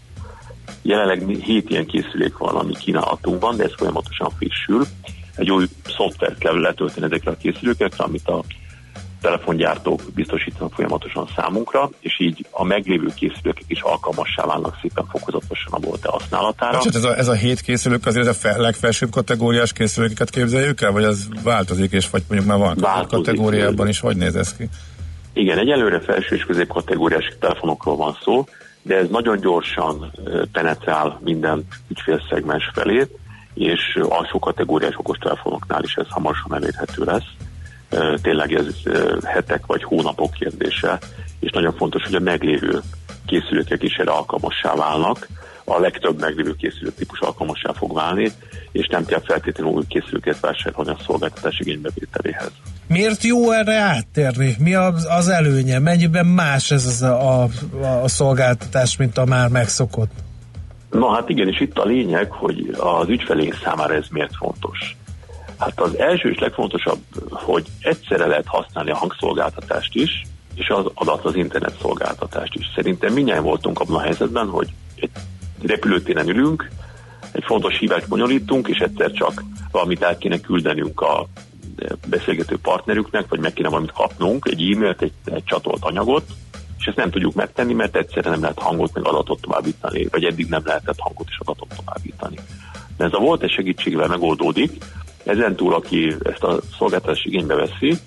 Jelenleg 0.82 1.28
7 1.28 1.70
ilyen 1.70 1.86
készülék 1.86 2.36
van, 2.36 2.56
ami 2.56 2.72
kínálatunkban, 2.72 3.56
de 3.56 3.64
ez 3.64 3.74
folyamatosan 3.76 4.30
frissül. 4.36 4.84
Egy 5.36 5.50
új 5.50 5.66
szoftvert 5.84 6.38
kell 6.38 6.60
letölteni 6.60 7.06
ezekre 7.06 7.30
a 7.30 7.36
készülékekre, 7.36 8.04
amit 8.04 8.28
a 8.28 8.42
telefongyártók 9.20 10.02
biztosítanak 10.14 10.72
folyamatosan 10.72 11.28
számunkra, 11.36 11.90
és 12.00 12.20
így 12.20 12.46
a 12.50 12.64
meglévő 12.64 13.06
készülők 13.14 13.60
is 13.66 13.80
alkalmassá 13.80 14.44
válnak 14.44 14.76
szépen 14.80 15.04
fokozatosan 15.06 15.72
a 15.72 15.78
volt 15.78 16.04
használatára. 16.04 16.76
Hát, 16.76 16.94
ez 16.94 17.04
a, 17.04 17.16
ez 17.16 17.28
a 17.28 17.32
hét 17.32 17.60
készülők 17.60 18.06
azért 18.06 18.26
a 18.26 18.34
fel, 18.34 18.58
legfelsőbb 18.58 19.10
kategóriás 19.10 19.72
készülőket 19.72 20.30
képzeljük 20.30 20.80
el, 20.80 20.92
vagy 20.92 21.04
az 21.04 21.28
változik, 21.42 21.92
és 21.92 22.10
vagy 22.10 22.22
mondjuk 22.28 22.50
már 22.50 22.58
van 22.58 22.76
változik, 22.80 23.24
kategóriában 23.24 23.88
is, 23.88 24.00
hogy 24.00 24.16
néz 24.16 24.36
ez 24.36 24.56
ki? 24.56 24.68
Igen, 25.32 25.58
egyelőre 25.58 26.00
felső 26.00 26.34
és 26.36 26.44
középkategóriás 26.44 27.36
telefonokról 27.40 27.96
van 27.96 28.16
szó, 28.22 28.44
de 28.82 28.96
ez 28.96 29.08
nagyon 29.08 29.40
gyorsan 29.40 30.12
penetrál 30.52 31.20
minden 31.24 31.66
ügyfélszegmens 31.88 32.70
felé, 32.74 33.06
és 33.54 33.98
alsó 34.08 34.38
kategóriás 34.38 34.94
okostelefonoknál 34.96 35.82
is 35.82 35.94
ez 35.94 36.06
hamarosan 36.08 36.54
elérhető 36.54 37.04
lesz 37.04 37.48
tényleg 38.22 38.52
ez 38.52 38.66
hetek 39.24 39.66
vagy 39.66 39.82
hónapok 39.82 40.32
kérdése, 40.32 40.98
és 41.40 41.50
nagyon 41.50 41.74
fontos, 41.76 42.02
hogy 42.04 42.14
a 42.14 42.20
meglévő 42.20 42.80
készülőkek 43.26 43.82
is 43.82 43.96
erre 43.96 44.10
alkalmassá 44.10 44.74
válnak, 44.74 45.28
a 45.64 45.80
legtöbb 45.80 46.20
meglévő 46.20 46.54
készülő 46.54 46.90
típus 46.90 47.20
alkalmassá 47.20 47.72
fog 47.72 47.94
válni, 47.94 48.32
és 48.72 48.86
nem 48.86 49.04
kell 49.04 49.20
feltétlenül 49.24 49.72
új 49.72 49.84
készülőket 49.88 50.40
vásárolni 50.40 50.90
a 50.90 50.96
szolgáltatás 51.06 51.58
igénybevételéhez. 51.58 52.50
Miért 52.86 53.22
jó 53.22 53.50
erre 53.50 53.76
áttérni? 53.76 54.56
Mi 54.58 54.74
az, 54.74 55.06
az 55.10 55.28
előnye? 55.28 55.78
Mennyiben 55.78 56.26
más 56.26 56.70
ez 56.70 56.86
az 56.86 57.02
a, 57.02 57.42
a, 57.42 57.48
a 58.02 58.08
szolgáltatás, 58.08 58.96
mint 58.96 59.18
a 59.18 59.24
már 59.24 59.48
megszokott? 59.48 60.10
Na 60.90 61.14
hát 61.14 61.28
igen, 61.28 61.48
és 61.48 61.60
itt 61.60 61.78
a 61.78 61.84
lényeg, 61.84 62.30
hogy 62.30 62.74
az 62.78 63.08
ügyfelénk 63.08 63.58
számára 63.64 63.94
ez 63.94 64.06
miért 64.10 64.36
fontos. 64.36 64.96
Hát 65.60 65.80
az 65.80 65.98
első 65.98 66.30
és 66.30 66.38
legfontosabb, 66.38 66.98
hogy 67.30 67.66
egyszerre 67.80 68.26
lehet 68.26 68.46
használni 68.46 68.90
a 68.90 68.96
hangszolgáltatást 68.96 69.94
is, 69.94 70.22
és 70.54 70.68
az 70.68 70.84
adat 70.94 71.24
az 71.24 71.34
internet 71.34 71.78
szolgáltatást 71.80 72.54
is. 72.54 72.70
Szerintem 72.74 73.12
mindjárt 73.12 73.42
voltunk 73.42 73.80
abban 73.80 73.96
a 73.96 74.00
helyzetben, 74.00 74.48
hogy 74.48 74.68
egy 74.94 75.10
repülőtéren 75.62 76.28
ülünk, 76.28 76.70
egy 77.32 77.44
fontos 77.44 77.78
hívást 77.78 78.08
bonyolítunk, 78.08 78.68
és 78.68 78.78
egyszer 78.78 79.10
csak 79.12 79.44
valamit 79.70 80.02
el 80.02 80.18
kéne 80.18 80.40
küldenünk 80.40 81.00
a 81.00 81.26
beszélgető 82.08 82.58
partnerüknek, 82.58 83.28
vagy 83.28 83.40
meg 83.40 83.52
kéne 83.52 83.68
valamit 83.68 83.92
kapnunk, 83.92 84.48
egy 84.50 84.72
e-mailt, 84.72 85.02
egy, 85.02 85.12
egy 85.24 85.44
csatolt 85.44 85.84
anyagot, 85.84 86.24
és 86.78 86.86
ezt 86.86 86.96
nem 86.96 87.10
tudjuk 87.10 87.34
megtenni, 87.34 87.72
mert 87.72 87.96
egyszerre 87.96 88.30
nem 88.30 88.40
lehet 88.40 88.58
hangot 88.58 88.94
meg 88.94 89.06
adatot 89.06 89.40
továbbítani, 89.40 90.06
vagy 90.10 90.24
eddig 90.24 90.48
nem 90.48 90.62
lehetett 90.64 90.98
hangot 90.98 91.26
és 91.28 91.38
adatot 91.38 91.74
továbbítani. 91.76 92.38
De 92.96 93.04
ez 93.04 93.12
a 93.12 93.18
volt 93.18 93.42
egy 93.42 93.50
segítségével 93.50 94.08
megoldódik, 94.08 94.84
ezen 95.24 95.56
túl, 95.56 95.74
aki 95.74 96.14
ezt 96.22 96.42
a 96.42 96.60
szolgáltatást 96.78 97.26
igénybe 97.26 97.54
veszi, 97.54 97.98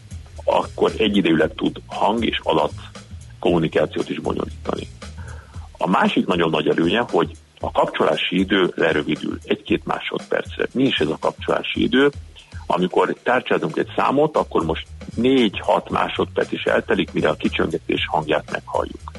akkor 0.43 0.91
egyidejűleg 0.97 1.53
tud 1.55 1.81
hang 1.85 2.25
és 2.25 2.39
adat 2.43 2.73
kommunikációt 3.39 4.09
is 4.09 4.19
bonyolítani. 4.19 4.87
A 5.77 5.89
másik 5.89 6.25
nagyon 6.25 6.49
nagy 6.49 6.67
előnye, 6.67 7.05
hogy 7.09 7.31
a 7.59 7.71
kapcsolási 7.71 8.39
idő 8.39 8.73
lerövidül 8.75 9.37
egy-két 9.43 9.85
másodpercre. 9.85 10.67
Mi 10.71 10.83
is 10.83 10.97
ez 10.97 11.07
a 11.07 11.17
kapcsolási 11.19 11.81
idő? 11.81 12.11
Amikor 12.65 13.15
tárcsázunk 13.23 13.77
egy 13.77 13.91
számot, 13.95 14.37
akkor 14.37 14.65
most 14.65 14.87
4-6 15.21 15.89
másodperc 15.89 16.51
is 16.51 16.63
eltelik, 16.63 17.13
mire 17.13 17.29
a 17.29 17.35
kicsöngetés 17.35 18.07
hangját 18.11 18.51
meghalljuk. 18.51 19.11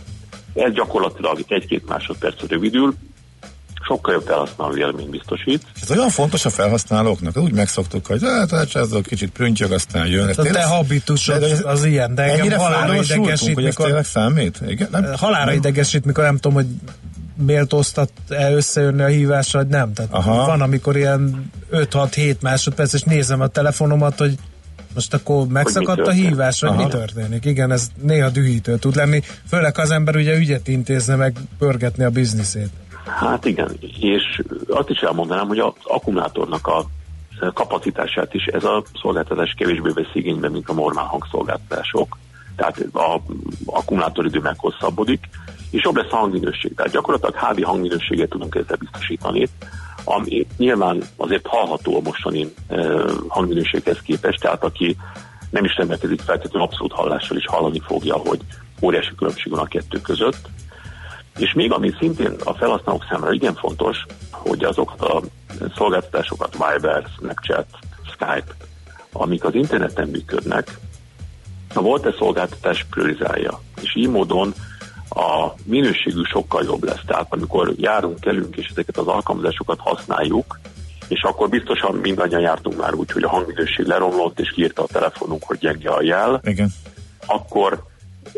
Ez 0.54 0.72
gyakorlatilag 0.72 1.38
egy-két 1.48 1.88
másodperc 1.88 2.48
rövidül, 2.48 2.94
sokkal 3.86 4.12
jobb 4.12 4.26
felhasználó 4.26 4.76
élmény 4.76 5.10
biztosít. 5.10 5.66
Ez 5.82 5.90
olyan 5.90 6.08
fontos 6.08 6.44
a 6.44 6.50
felhasználóknak, 6.50 7.36
úgy 7.36 7.52
megszoktuk, 7.52 8.06
hogy 8.06 8.22
hát, 8.22 8.50
hát 8.50 8.74
ez 8.74 8.92
a 8.92 9.00
kicsit 9.00 9.30
prüntjög, 9.30 9.72
aztán 9.72 10.06
jön. 10.06 10.28
Ez 10.28 10.38
a 10.38 10.42
te 10.42 10.64
habitusod 10.64 11.42
az, 11.42 11.62
az 11.64 11.84
ilyen, 11.84 12.14
de 12.14 12.22
engem 12.22 12.58
halára 12.58 12.94
idegesít, 12.94 13.54
hogy 13.54 13.64
mikor... 13.64 13.90
Ez 13.90 14.06
számít? 14.06 14.60
Igen, 14.66 14.88
nem? 14.90 15.04
Halára 15.16 15.44
nem. 15.44 15.54
idegesít, 15.54 16.04
mikor 16.04 16.24
nem 16.24 16.36
tudom, 16.36 16.54
hogy 16.54 16.66
méltóztat 17.36 18.10
-e 18.28 18.52
összejönni 18.52 19.02
a 19.02 19.06
hívásra, 19.06 19.58
vagy 19.58 19.68
nem. 19.68 19.92
Tehát 19.92 20.12
Aha. 20.12 20.46
van, 20.46 20.60
amikor 20.60 20.96
ilyen 20.96 21.50
5-6-7 21.72 22.38
másodperc, 22.40 22.92
és 22.92 23.02
nézem 23.02 23.40
a 23.40 23.46
telefonomat, 23.46 24.18
hogy 24.18 24.38
most 24.94 25.14
akkor 25.14 25.46
megszakadt 25.46 26.06
a 26.06 26.10
hívás, 26.10 26.60
vagy 26.60 26.76
mi 26.76 26.86
történik? 26.86 27.44
Igen, 27.44 27.72
ez 27.72 27.88
néha 28.02 28.30
dühítő 28.30 28.76
tud 28.76 28.96
lenni, 28.96 29.22
főleg 29.48 29.78
az 29.78 29.90
ember 29.90 30.16
ugye 30.16 30.36
ügyet 30.36 30.68
intézne 30.68 31.14
meg 31.14 31.36
pörgetni 31.58 32.04
a 32.04 32.10
bizniszét. 32.10 32.70
Hát 33.06 33.44
igen, 33.44 33.70
és 34.00 34.42
azt 34.68 34.90
is 34.90 34.98
elmondanám, 34.98 35.46
hogy 35.46 35.58
az 35.58 35.72
akkumulátornak 35.82 36.66
a 36.66 36.84
kapacitását 37.54 38.34
is 38.34 38.44
ez 38.44 38.64
a 38.64 38.82
szolgáltatás 39.00 39.54
kevésbé 39.56 39.90
vesz 39.94 40.14
igénybe, 40.14 40.48
mint 40.48 40.68
a 40.68 40.72
normál 40.72 41.04
hangszolgáltatások. 41.04 42.18
Tehát 42.56 42.86
az 42.92 43.20
akkumulátoridő 43.66 44.40
meghosszabbodik, 44.40 45.28
és 45.70 45.82
jobb 45.82 45.96
lesz 45.96 46.12
a 46.12 46.16
hangminőség. 46.16 46.74
Tehát 46.74 46.92
gyakorlatilag 46.92 47.34
hádi 47.34 47.62
hangminőséget 47.62 48.28
tudunk 48.28 48.54
ezzel 48.54 48.76
biztosítani, 48.76 49.48
ami 50.04 50.46
nyilván 50.56 51.02
azért 51.16 51.46
hallható 51.46 51.96
a 51.96 52.00
mostani 52.00 52.54
hangminőséghez 53.28 53.98
képest, 54.02 54.40
tehát 54.40 54.64
aki 54.64 54.96
nem 55.50 55.64
is 55.64 55.76
rendelkezik 55.76 56.20
feltétlenül 56.20 56.68
abszolút 56.68 56.92
hallással 56.92 57.36
is 57.36 57.46
hallani 57.46 57.80
fogja, 57.80 58.16
hogy 58.16 58.40
óriási 58.82 59.14
különbség 59.16 59.52
van 59.52 59.60
a 59.60 59.66
kettő 59.66 60.00
között. 60.00 60.48
És 61.38 61.52
még 61.52 61.72
ami 61.72 61.94
szintén 61.98 62.36
a 62.44 62.54
felhasználók 62.54 63.06
számára 63.08 63.32
igen 63.32 63.54
fontos, 63.54 63.96
hogy 64.30 64.64
azokat 64.64 65.00
a 65.00 65.22
szolgáltatásokat, 65.76 66.52
Viber, 66.52 67.04
Snapchat, 67.18 67.66
Skype, 68.12 68.54
amik 69.12 69.44
az 69.44 69.54
interneten 69.54 70.08
működnek, 70.08 70.78
a 71.74 71.80
volt-e 71.80 72.14
szolgáltatás 72.18 72.86
priorizálja. 72.90 73.60
És 73.80 73.96
így 73.96 74.08
módon 74.08 74.54
a 75.08 75.52
minőségű 75.64 76.22
sokkal 76.22 76.64
jobb 76.64 76.84
lesz. 76.84 77.02
Tehát 77.06 77.26
amikor 77.28 77.72
járunk, 77.76 78.20
kelünk, 78.20 78.56
és 78.56 78.66
ezeket 78.70 78.96
az 78.96 79.06
alkalmazásokat 79.06 79.78
használjuk, 79.80 80.58
és 81.08 81.22
akkor 81.22 81.48
biztosan 81.48 81.94
mindannyian 81.94 82.40
jártunk 82.40 82.80
már 82.80 82.94
úgy, 82.94 83.12
hogy 83.12 83.22
a 83.22 83.28
hangminőség 83.28 83.86
leromlott, 83.86 84.40
és 84.40 84.50
kiírta 84.50 84.82
a 84.82 84.86
telefonunk, 84.86 85.42
hogy 85.44 85.58
gyenge 85.58 85.90
a 85.90 86.02
jel. 86.02 86.40
Igen. 86.44 86.72
Akkor 87.26 87.82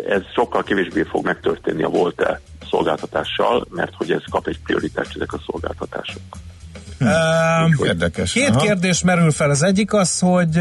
ez 0.09 0.22
sokkal 0.35 0.62
kevésbé 0.62 1.02
fog 1.02 1.24
megtörténni 1.24 1.82
a 1.82 1.88
volt-e 1.88 2.40
szolgáltatással, 2.70 3.66
mert 3.70 3.94
hogy 3.94 4.11
ez 4.11 4.22
kap 4.31 4.46
egy 4.46 4.59
prioritást 4.64 5.14
ezek 5.16 5.33
a 5.33 5.40
szolgáltatások. 5.46 6.22
Um, 7.00 7.87
Érdekes. 7.87 8.33
Két 8.33 8.48
Aha. 8.48 8.61
kérdés 8.61 9.02
merül 9.02 9.31
fel. 9.31 9.50
Az 9.50 9.62
egyik 9.62 9.92
az, 9.92 10.18
hogy 10.18 10.61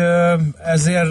ezért 0.66 1.10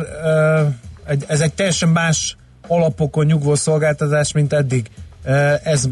ez 1.26 1.40
egy 1.40 1.54
teljesen 1.54 1.88
más 1.88 2.36
alapokon 2.68 3.24
nyugvó 3.24 3.54
szolgáltatás, 3.54 4.32
mint 4.32 4.52
eddig. 4.52 4.86
Ez 5.64 5.88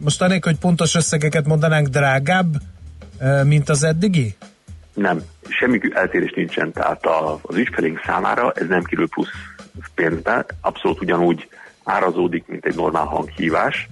most 0.00 0.22
anélkül, 0.22 0.52
hogy 0.52 0.60
pontos 0.60 0.94
összegeket 0.94 1.46
mondanánk, 1.46 1.88
drágább, 1.88 2.54
mint 3.44 3.68
az 3.68 3.82
eddigi? 3.82 4.36
Nem, 4.94 5.22
semmi 5.48 5.80
eltérés 5.92 6.32
nincsen, 6.34 6.72
tehát 6.72 7.04
a, 7.04 7.38
az 7.42 7.56
ügyfelénk 7.56 8.00
számára 8.06 8.52
ez 8.52 8.66
nem 8.68 8.82
kerül 8.82 9.08
plusz 9.08 9.28
pénzbe, 9.94 10.46
abszolút 10.60 11.00
ugyanúgy 11.00 11.48
árazódik, 11.84 12.46
mint 12.46 12.64
egy 12.64 12.74
normál 12.74 13.04
hanghívás, 13.04 13.88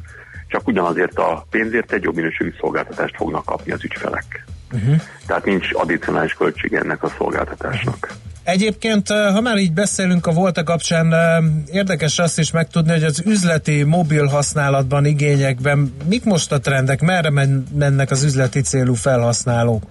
csak 0.52 0.68
ugyanazért 0.68 1.18
a 1.18 1.46
pénzért 1.50 1.92
egy 1.92 2.02
jobb 2.02 2.14
minőségű 2.14 2.52
szolgáltatást 2.60 3.16
fognak 3.16 3.44
kapni 3.44 3.72
az 3.72 3.84
ügyfelek. 3.84 4.44
Uh-huh. 4.72 4.94
Tehát 5.26 5.44
nincs 5.44 5.68
addicionális 5.72 6.32
költség 6.32 6.72
ennek 6.72 7.02
a 7.02 7.08
szolgáltatásnak. 7.18 8.12
Egyébként, 8.44 9.10
ö, 9.10 9.14
ha 9.14 9.40
már 9.40 9.56
így 9.56 9.72
beszélünk 9.72 10.26
a 10.26 10.32
Volta 10.32 10.62
kapcsán, 10.62 11.12
ö, 11.12 11.38
érdekes 11.72 12.18
azt 12.18 12.38
is 12.38 12.52
megtudni, 12.52 12.92
hogy 12.92 13.02
az 13.02 13.22
üzleti 13.26 13.82
mobil 13.82 14.26
használatban, 14.26 15.04
igényekben 15.04 15.94
mik 16.08 16.24
most 16.24 16.52
a 16.52 16.60
trendek, 16.60 17.00
merre 17.00 17.30
men- 17.30 17.66
mennek 17.74 18.10
az 18.10 18.24
üzleti 18.24 18.60
célú 18.60 18.94
felhasználók? 18.94 19.82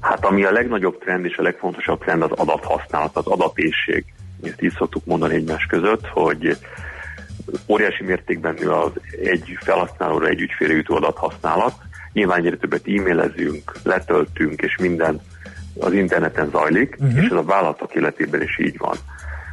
Hát 0.00 0.24
ami 0.24 0.44
a 0.44 0.52
legnagyobb 0.52 0.98
trend 0.98 1.24
és 1.24 1.36
a 1.36 1.42
legfontosabb 1.42 2.04
trend 2.04 2.22
az 2.22 2.30
adathasználat, 2.30 3.16
az 3.16 3.26
adatészség. 3.26 4.04
Ezt 4.42 4.62
így 4.62 4.74
szoktuk 4.78 5.04
mondani 5.04 5.34
egymás 5.34 5.66
között, 5.66 6.06
hogy 6.06 6.58
óriási 7.66 8.04
mértékben 8.04 8.54
nő 8.60 8.70
az 8.70 8.90
egy 9.22 9.58
felhasználóra 9.60 10.26
egy 10.26 10.40
ügyfélre 10.40 10.74
jutó 10.74 10.94
adathasználat. 10.94 11.74
Nyilván 12.12 12.38
egyre 12.38 12.56
többet 12.56 12.86
e-mailezünk, 12.86 13.72
letöltünk, 13.82 14.60
és 14.60 14.76
minden 14.76 15.20
az 15.78 15.92
interneten 15.92 16.50
zajlik, 16.50 16.96
uh-huh. 16.98 17.22
és 17.22 17.28
ez 17.28 17.36
a 17.36 17.42
vállalatok 17.42 17.94
életében 17.94 18.42
is 18.42 18.58
így 18.58 18.78
van. 18.78 18.96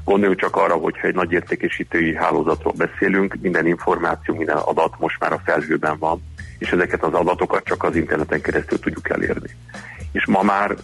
Gondoljunk 0.04 0.40
csak 0.40 0.56
arra, 0.56 0.74
hogyha 0.74 1.08
egy 1.08 1.16
nagy 1.16 1.32
értékesítői 1.32 2.16
hálózatról 2.16 2.74
beszélünk, 2.78 3.36
minden 3.42 3.68
információ, 3.68 4.36
minden 4.36 4.58
adat 4.58 4.94
most 5.00 5.20
már 5.20 5.34
a 5.34 5.42
felhőben 5.46 5.98
van, 6.00 6.24
és 6.58 6.70
ezeket 6.72 7.04
az 7.04 7.14
adatokat 7.14 7.64
csak 7.64 7.84
az 7.84 7.96
interneten 7.96 8.42
keresztül 8.42 8.80
tudjuk 8.80 9.10
elérni. 9.10 9.50
És 10.12 10.26
ma 10.26 10.42
már 10.44 10.76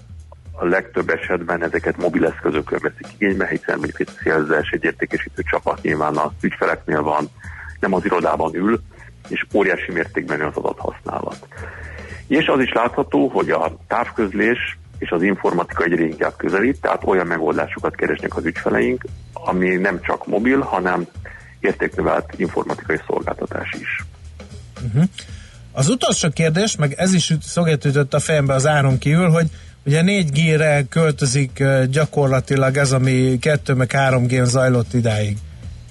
a 0.62 0.66
legtöbb 0.66 1.10
esetben 1.10 1.64
ezeket 1.64 1.98
mobileszközökön 1.98 2.80
veszik 2.82 3.08
igénybe, 3.18 3.48
hiszen 3.48 3.78
mondjuk 3.78 4.00
egy 4.00 4.10
szélzes, 4.24 4.70
egy 4.70 4.84
értékesítő 4.84 5.44
csapat 5.50 5.82
nyilván 5.82 6.18
az 6.18 6.32
ügyfeleknél 6.42 7.02
van, 7.02 7.30
nem 7.80 7.94
az 7.94 8.06
irodában 8.06 8.56
ül, 8.56 8.82
és 9.28 9.46
óriási 9.54 9.92
mértékben 9.92 10.42
az 10.42 10.56
adathasználat. 10.56 11.48
És 12.28 12.48
az 12.48 12.60
is 12.60 12.72
látható, 12.72 13.28
hogy 13.28 13.50
a 13.50 13.78
távközlés 13.88 14.78
és 15.00 15.10
az 15.10 15.24
informatika 15.24 15.84
egyre 15.84 16.04
inkább 16.04 16.36
közelít, 16.38 16.82
tehát 16.82 17.04
olyan 17.06 17.28
megoldásokat 17.28 17.96
keresnek 17.96 18.36
az 18.36 18.46
ügyfeleink, 18.46 19.06
ami 19.34 19.76
nem 19.76 20.02
csak 20.02 20.28
mobil, 20.28 20.60
hanem 20.60 21.06
értéknövelt 21.60 22.34
informatikai 22.36 23.00
szolgáltatás 23.08 23.70
is. 23.80 24.06
Uh-huh. 24.86 25.04
Az 25.72 25.90
utolsó 25.90 26.30
kérdés, 26.30 26.76
meg 26.76 26.94
ez 26.98 27.14
is 27.14 27.30
üt- 27.30 27.44
szöget 27.44 27.86
ütött 27.86 28.14
a 28.14 28.20
fejembe 28.20 28.54
az 28.54 28.68
áron 28.68 28.98
kívül, 28.98 29.30
hogy 29.30 29.48
ugye 29.86 30.02
4G-re 30.06 30.84
költözik 30.90 31.64
gyakorlatilag 31.90 32.78
ez, 32.78 32.92
ami 32.92 33.40
2 33.40 33.74
meg 33.74 33.92
3G-n 33.94 34.46
zajlott 34.46 34.94
idáig. 34.94 35.38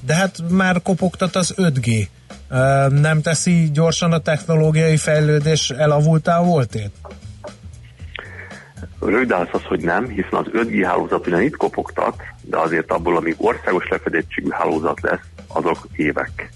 De 0.06 0.14
hát 0.14 0.36
már 0.50 0.82
kopogtat 0.82 1.36
az 1.36 1.54
5G. 1.56 2.06
Ö, 2.48 2.88
Nem 2.88 3.20
teszi 3.20 3.70
gyorsan 3.72 4.12
a 4.12 4.18
technológiai 4.18 4.96
fejlődés 4.96 5.70
elavultá 5.70 6.42
voltét? 6.42 6.90
Rövid 9.00 9.28
válasz 9.28 9.48
az, 9.52 9.62
hogy 9.62 9.80
nem, 9.80 10.08
hiszen 10.08 10.32
az 10.32 10.46
5G 10.52 10.82
hálózat 10.86 11.26
ugyan 11.26 11.42
itt 11.42 11.56
kopogtat, 11.56 12.22
de 12.42 12.58
azért 12.58 12.90
abból, 12.90 13.16
amíg 13.16 13.34
országos 13.38 13.88
lefedettségű 13.88 14.48
hálózat 14.50 15.00
lesz, 15.00 15.26
azok 15.46 15.88
évek. 15.96 16.50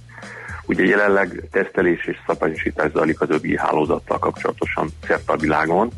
Ugye 0.67 0.85
jelenleg 0.85 1.49
tesztelés 1.51 2.07
és 2.07 2.17
szabályosítás 2.27 2.91
zajlik 2.93 3.21
az 3.21 3.29
5G 3.31 3.55
hálózattal 3.57 4.19
kapcsolatosan 4.19 4.89
szerte 5.07 5.33
a 5.33 5.37
világon, 5.37 5.91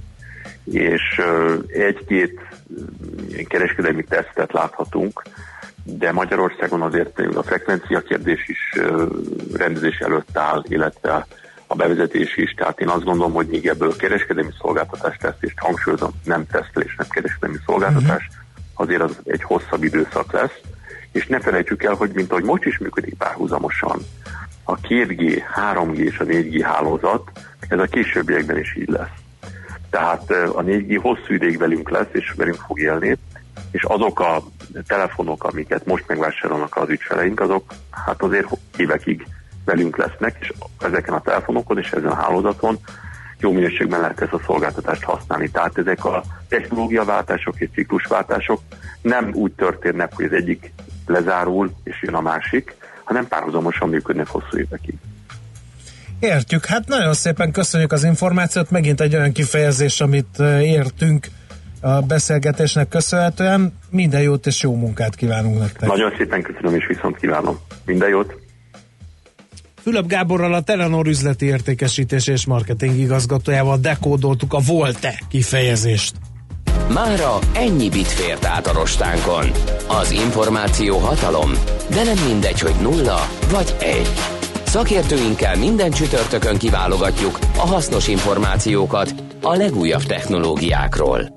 és 0.71 1.23
egy-két 1.69 2.41
kereskedelmi 3.49 4.05
tesztet 4.05 4.53
láthatunk, 4.53 5.23
de 5.85 6.13
Magyarországon 6.13 6.83
azért 6.83 7.19
a 7.19 7.43
frekvencia 7.43 8.01
kérdés 8.01 8.49
is 8.49 8.81
rendezés 9.55 9.99
előtt 9.99 10.37
áll, 10.37 10.63
illetve 10.69 11.27
a 11.67 11.75
bevezetés 11.75 12.37
is. 12.37 12.55
Tehát 12.55 12.81
én 12.81 12.89
azt 12.89 13.05
gondolom, 13.05 13.33
hogy 13.33 13.47
még 13.47 13.67
ebből 13.67 13.97
kereskedelmi 13.97 14.51
szolgáltatás 14.61 15.17
teszt, 15.17 15.43
és 15.43 15.53
hangsúlyozom, 15.57 16.11
nem 16.25 16.47
tesztelés, 16.47 16.95
nem 16.97 17.09
kereskedelmi 17.09 17.57
szolgáltatás, 17.67 18.29
azért 18.75 19.03
az 19.03 19.19
egy 19.25 19.43
hosszabb 19.43 19.85
időszak 19.85 20.33
lesz. 20.33 20.61
És 21.13 21.27
ne 21.27 21.41
felejtsük 21.41 21.83
el, 21.83 21.95
hogy 21.95 22.11
mint 22.15 22.31
ahogy 22.31 22.45
most 22.45 22.65
is 22.65 22.79
működik 22.79 23.15
párhuzamosan, 23.15 23.99
a 24.65 24.81
2G, 24.81 25.43
3G 25.75 25.97
és 25.97 26.19
a 26.19 26.25
4G 26.25 26.61
hálózat, 26.63 27.31
ez 27.69 27.79
a 27.79 27.85
későbbiekben 27.85 28.59
is 28.59 28.77
így 28.77 28.89
lesz. 28.89 29.25
Tehát 29.91 30.31
a 30.31 30.63
4G 30.63 30.99
hosszú 31.03 31.35
ideig 31.35 31.59
velünk 31.59 31.91
lesz, 31.91 32.13
és 32.13 32.33
velünk 32.37 32.61
fog 32.67 32.81
élni, 32.81 33.19
és 33.71 33.83
azok 33.83 34.21
a 34.21 34.43
telefonok, 34.87 35.45
amiket 35.45 35.87
most 35.87 36.05
megvásárolnak 36.07 36.77
az 36.77 36.89
ügyfeleink, 36.89 37.41
azok 37.41 37.73
hát 37.91 38.23
azért 38.23 38.49
évekig 38.77 39.27
velünk 39.65 39.97
lesznek, 39.97 40.37
és 40.41 40.53
ezeken 40.79 41.15
a 41.15 41.21
telefonokon 41.21 41.79
és 41.79 41.91
ezen 41.91 42.11
a 42.11 42.15
hálózaton 42.15 42.79
jó 43.39 43.53
minőségben 43.53 44.01
lehet 44.01 44.21
ezt 44.21 44.33
a 44.33 44.41
szolgáltatást 44.47 45.05
használni. 45.05 45.51
Tehát 45.51 45.79
ezek 45.79 46.05
a 46.05 46.23
technológiaváltások 46.49 47.61
és 47.61 47.69
ciklusváltások 47.73 48.61
nem 49.03 49.31
úgy 49.35 49.53
történnek, 49.53 50.15
hogy 50.15 50.25
az 50.25 50.33
egyik 50.33 50.73
lezárul 51.07 51.71
és 51.85 52.03
jön 52.03 52.15
a 52.15 52.21
másik, 52.21 52.75
hanem 53.05 53.29
párhuzamosan 53.29 53.89
működnek 53.89 54.29
hosszú 54.29 54.59
évekig. 54.59 54.95
Értjük. 56.21 56.67
Hát 56.67 56.89
nagyon 56.89 57.15
szépen 57.15 57.53
köszönjük 57.53 57.93
az 57.93 58.05
információt. 58.05 58.71
Megint 58.71 59.01
egy 59.01 59.15
olyan 59.15 59.33
kifejezés, 59.33 60.01
amit 60.01 60.39
értünk 60.63 61.27
a 61.81 62.01
beszélgetésnek 62.01 62.89
köszönhetően. 62.89 63.73
Minden 63.91 64.23
jót 64.23 64.47
és 64.47 64.63
jó 64.63 64.75
munkát 64.77 65.15
kívánunk 65.15 65.59
nektek. 65.59 65.89
Nagyon 65.89 66.13
szépen 66.19 66.43
köszönöm 66.43 66.75
és 66.75 66.87
viszont 66.87 67.17
kívánom. 67.17 67.59
Minden 67.85 68.09
jót! 68.09 68.45
Fülöp 69.83 70.07
Gáborral 70.07 70.55
a 70.55 70.61
Telenor 70.61 71.07
üzleti 71.07 71.47
értékesítés 71.47 72.27
és 72.27 72.47
marketing 72.47 72.99
igazgatójával 72.99 73.79
dekódoltuk 73.79 74.53
a 74.53 74.59
Volte 74.67 75.21
kifejezést. 75.29 76.15
Mára 76.93 77.39
ennyi 77.55 77.89
bit 77.89 78.07
fért 78.07 78.45
át 78.45 78.67
a 78.67 78.73
rostánkon. 78.73 79.51
Az 79.89 80.11
információ 80.11 80.99
hatalom, 80.99 81.51
de 81.91 82.03
nem 82.05 82.25
mindegy, 82.29 82.61
hogy 82.61 82.75
nulla 82.83 83.19
vagy 83.51 83.77
egy. 83.81 84.36
Szakértőinkkel 84.77 85.57
minden 85.57 85.91
csütörtökön 85.91 86.57
kiválogatjuk 86.59 87.39
a 87.57 87.67
hasznos 87.67 88.09
információkat 88.09 89.15
a 89.43 89.55
legújabb 89.55 90.03
technológiákról. 90.03 91.37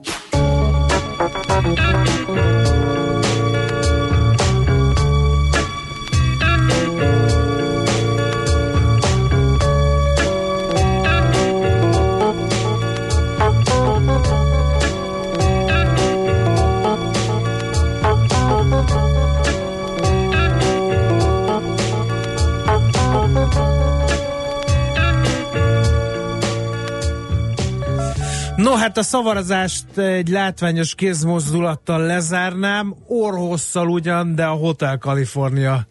Hát 28.80 28.98
a 28.98 29.04
szavazást 29.04 29.98
egy 29.98 30.28
látványos 30.28 30.96
kézmozdulattal 30.96 32.02
lezárnám, 32.02 32.96
orhosszal 33.08 33.90
ugyan, 33.90 34.36
de 34.36 34.46
a 34.46 34.54
Hotel 34.54 34.98
California 34.98 35.88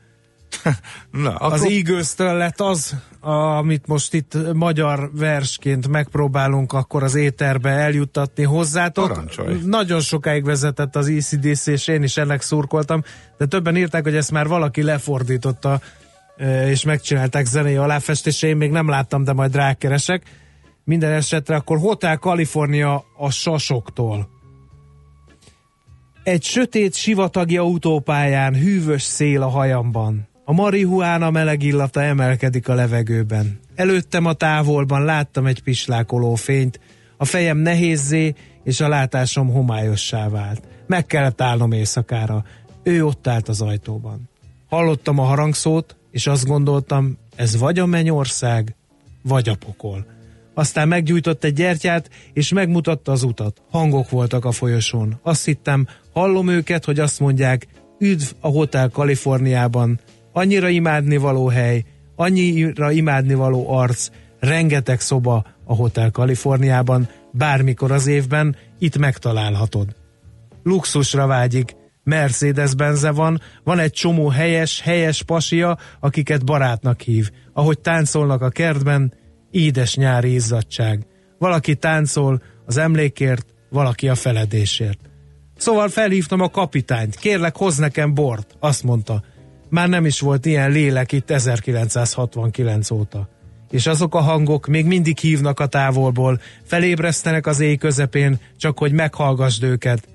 Na, 1.11 1.35
akkor... 1.35 1.53
az 1.53 1.65
eagles 1.65 2.15
lett 2.17 2.61
az, 2.61 2.95
amit 3.59 3.87
most 3.87 4.15
itt 4.15 4.53
magyar 4.53 5.11
versként 5.13 5.89
megpróbálunk 5.89 6.73
akkor 6.73 7.03
az 7.03 7.15
éterbe 7.15 7.71
eljuttatni 7.71 8.45
hozzátok. 8.45 9.09
Parancsolj. 9.09 9.61
Nagyon 9.65 10.01
sokáig 10.01 10.45
vezetett 10.45 10.97
az 10.97 11.09
ECDC, 11.09 11.67
és 11.67 11.89
én 11.89 12.03
is 12.03 12.17
ennek 12.17 12.43
szurkoltam, 12.43 13.03
de 13.39 13.47
többen 13.47 13.77
írták, 13.77 14.03
hogy 14.03 14.17
ezt 14.17 14.31
már 14.31 14.47
valaki 14.47 14.83
lefordította, 14.83 15.81
és 16.67 16.85
megcsinálták 16.85 17.47
zenei 17.47 17.77
aláfestése, 17.77 18.47
én 18.47 18.57
még 18.57 18.71
nem 18.71 18.89
láttam, 18.89 19.25
de 19.25 19.33
majd 19.33 19.55
rákeresek. 19.55 20.23
Minden 20.89 21.13
esetre 21.13 21.57
akkor 21.57 21.79
Hotel 21.79 22.17
California 22.17 23.05
a 23.17 23.31
sasoktól. 23.31 24.29
Egy 26.23 26.43
sötét 26.43 26.95
sivatagi 26.95 27.57
autópályán 27.57 28.55
hűvös 28.55 29.03
szél 29.03 29.43
a 29.43 29.49
hajamban. 29.49 30.29
A 30.45 30.53
marihuána 30.53 31.31
meleg 31.31 31.63
illata 31.63 32.03
emelkedik 32.03 32.69
a 32.69 32.75
levegőben. 32.75 33.61
Előttem 33.75 34.25
a 34.25 34.33
távolban 34.33 35.05
láttam 35.05 35.47
egy 35.47 35.63
pislákoló 35.63 36.35
fényt, 36.35 36.81
a 37.17 37.25
fejem 37.25 37.57
nehézzé, 37.57 38.35
és 38.65 38.81
a 38.81 38.89
látásom 38.89 39.49
homályossá 39.53 40.29
vált. 40.29 40.63
Meg 40.87 41.07
kellett 41.07 41.41
állnom 41.41 41.73
éjszakára. 41.73 42.45
Ő 42.83 43.05
ott 43.05 43.27
állt 43.27 43.49
az 43.49 43.61
ajtóban. 43.61 44.29
Hallottam 44.69 45.19
a 45.19 45.25
harangszót, 45.25 45.97
és 46.11 46.27
azt 46.27 46.47
gondoltam, 46.47 47.19
ez 47.37 47.59
vagy 47.59 47.79
a 47.79 47.87
mennyország, 47.87 48.75
vagy 49.23 49.49
a 49.49 49.55
pokol. 49.55 50.17
Aztán 50.59 50.89
meggyújtott 50.89 51.45
egy 51.45 51.53
gyertyát, 51.53 52.11
és 52.33 52.53
megmutatta 52.53 53.13
az 53.13 53.23
utat. 53.23 53.63
Hangok 53.71 54.11
voltak 54.11 54.45
a 54.45 54.53
folyosón. 54.53 55.21
Azt 55.23 55.45
hittem, 55.45 55.87
hallom 56.13 56.49
őket, 56.49 56.85
hogy 56.85 56.99
azt 56.99 57.21
mondják, 57.21 57.67
üdv 57.99 58.25
a 58.41 58.49
Hotel 58.49 58.89
Kaliforniában, 58.89 60.01
annyira 60.33 60.69
imádnivaló 60.69 61.47
hely, 61.49 61.85
annyira 62.17 62.91
imádnivaló 62.91 63.71
arc, 63.71 64.09
rengeteg 64.41 65.01
szoba 65.01 65.45
a 65.65 65.75
Hotel 65.75 66.11
Kaliforniában, 66.11 67.09
bármikor 67.33 67.91
az 67.91 68.07
évben 68.07 68.57
itt 68.79 68.99
megtalálhatod. 68.99 69.97
Luxusra 70.63 71.27
vágyik, 71.27 71.77
mercedes 72.05 72.75
benze 72.75 73.11
van, 73.11 73.41
van 73.65 73.79
egy 73.79 73.93
csomó 73.93 74.29
helyes, 74.29 74.81
helyes 74.81 75.23
pasia, 75.23 75.79
akiket 76.01 76.45
barátnak 76.45 77.01
hív. 77.01 77.31
Ahogy 77.53 77.79
táncolnak 77.79 78.43
a 78.43 78.49
kertben, 78.49 79.13
édes 79.51 79.97
nyári 79.97 80.33
izzadság. 80.33 81.07
Valaki 81.39 81.75
táncol 81.75 82.43
az 82.67 82.77
emlékért, 82.77 83.47
valaki 83.71 84.09
a 84.09 84.15
feledésért. 84.15 84.99
Szóval 85.57 85.89
felhívtam 85.89 86.41
a 86.41 86.49
kapitányt, 86.49 87.17
kérlek 87.17 87.57
hoz 87.57 87.77
nekem 87.77 88.15
bort, 88.15 88.57
azt 88.61 88.83
mondta. 88.83 89.23
Már 89.69 89.89
nem 89.89 90.07
is 90.07 90.21
volt 90.21 90.47
ilyen 90.47 90.71
lélek 90.71 91.13
itt 91.13 91.31
1969 91.31 92.91
óta. 92.91 93.29
És 93.71 93.87
azok 93.87 94.15
a 94.15 94.21
hangok 94.21 94.67
még 94.67 94.87
mindig 94.87 95.19
hívnak 95.19 95.61
a 95.61 95.67
távolból, 95.67 96.41
felébresztenek 96.65 97.47
az 97.47 97.61
éj 97.61 97.77
közepén, 97.77 98.41
csak 98.57 98.79
hogy 98.79 98.93
meghallgassd 98.93 99.63
őket. 99.63 100.09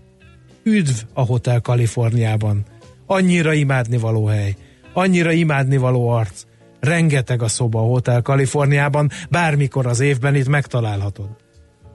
Üdv 0.64 0.96
a 1.14 1.22
Hotel 1.22 1.62
Kaliforniában. 1.62 2.66
Annyira 3.06 3.54
imádnivaló 3.54 4.26
hely, 4.26 4.56
annyira 4.94 5.32
imádnivaló 5.32 6.08
arc. 6.08 6.44
Rengeteg 6.84 7.42
a 7.42 7.48
szoba 7.48 7.80
a 7.80 7.84
Hotel 7.84 8.22
Kaliforniában, 8.22 9.10
bármikor 9.30 9.86
az 9.86 10.00
évben 10.00 10.36
itt 10.36 10.48
megtalálhatod. 10.48 11.30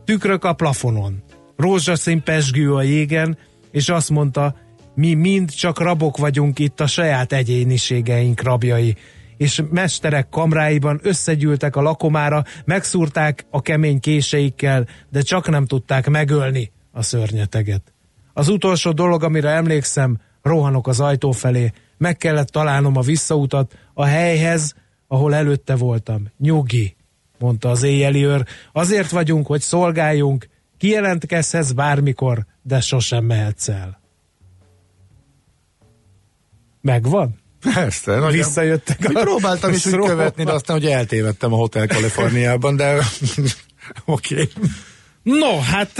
Tükrök 0.04 0.44
a 0.44 0.52
plafonon, 0.52 1.22
rózsaszín 1.56 2.22
pesgő 2.22 2.74
a 2.74 2.82
jégen, 2.82 3.38
és 3.70 3.88
azt 3.88 4.10
mondta, 4.10 4.54
mi 4.94 5.14
mind 5.14 5.50
csak 5.50 5.80
rabok 5.80 6.16
vagyunk 6.16 6.58
itt 6.58 6.80
a 6.80 6.86
saját 6.86 7.32
egyéniségeink 7.32 8.42
rabjai, 8.42 8.96
és 9.36 9.62
mesterek 9.70 10.28
kamráiban 10.28 11.00
összegyűltek 11.02 11.76
a 11.76 11.82
lakomára, 11.82 12.44
megszúrták 12.64 13.46
a 13.50 13.62
kemény 13.62 14.00
késeikkel, 14.00 14.86
de 15.10 15.20
csak 15.20 15.48
nem 15.48 15.66
tudták 15.66 16.08
megölni 16.08 16.72
a 16.92 17.02
szörnyeteget. 17.02 17.92
Az 18.32 18.48
utolsó 18.48 18.92
dolog, 18.92 19.22
amire 19.22 19.50
emlékszem, 19.50 20.20
rohanok 20.42 20.88
az 20.88 21.00
ajtó 21.00 21.30
felé, 21.30 21.72
meg 21.98 22.16
kellett 22.16 22.48
találnom 22.48 22.96
a 22.96 23.00
visszautat 23.00 23.74
a 23.98 24.04
helyhez, 24.04 24.74
ahol 25.08 25.34
előtte 25.34 25.74
voltam. 25.74 26.30
Nyugi, 26.38 26.96
mondta 27.38 27.70
az 27.70 27.82
éjjeli 27.82 28.24
őr, 28.24 28.46
azért 28.72 29.10
vagyunk, 29.10 29.46
hogy 29.46 29.60
szolgáljunk, 29.60 30.48
kijelentkezhetsz 30.76 31.70
bármikor, 31.70 32.46
de 32.62 32.80
sosem 32.80 33.24
mehetsz 33.24 33.68
el. 33.68 34.00
Megvan? 36.80 37.40
Persze. 37.74 38.14
Nagyon, 38.14 38.30
Visszajöttek 38.30 39.04
a 39.04 39.20
Próbáltam 39.20 39.72
is 39.72 39.86
úgy 39.86 40.06
követni, 40.06 40.44
de 40.44 40.52
aztán, 40.52 40.76
hogy 40.76 40.86
eltévedtem 40.86 41.52
a 41.52 41.56
Hotel 41.56 41.86
Kaliforniában, 41.86 42.76
de 42.76 42.94
oké. 44.04 44.34
Okay. 44.34 44.48
No, 45.22 45.58
hát... 45.58 45.92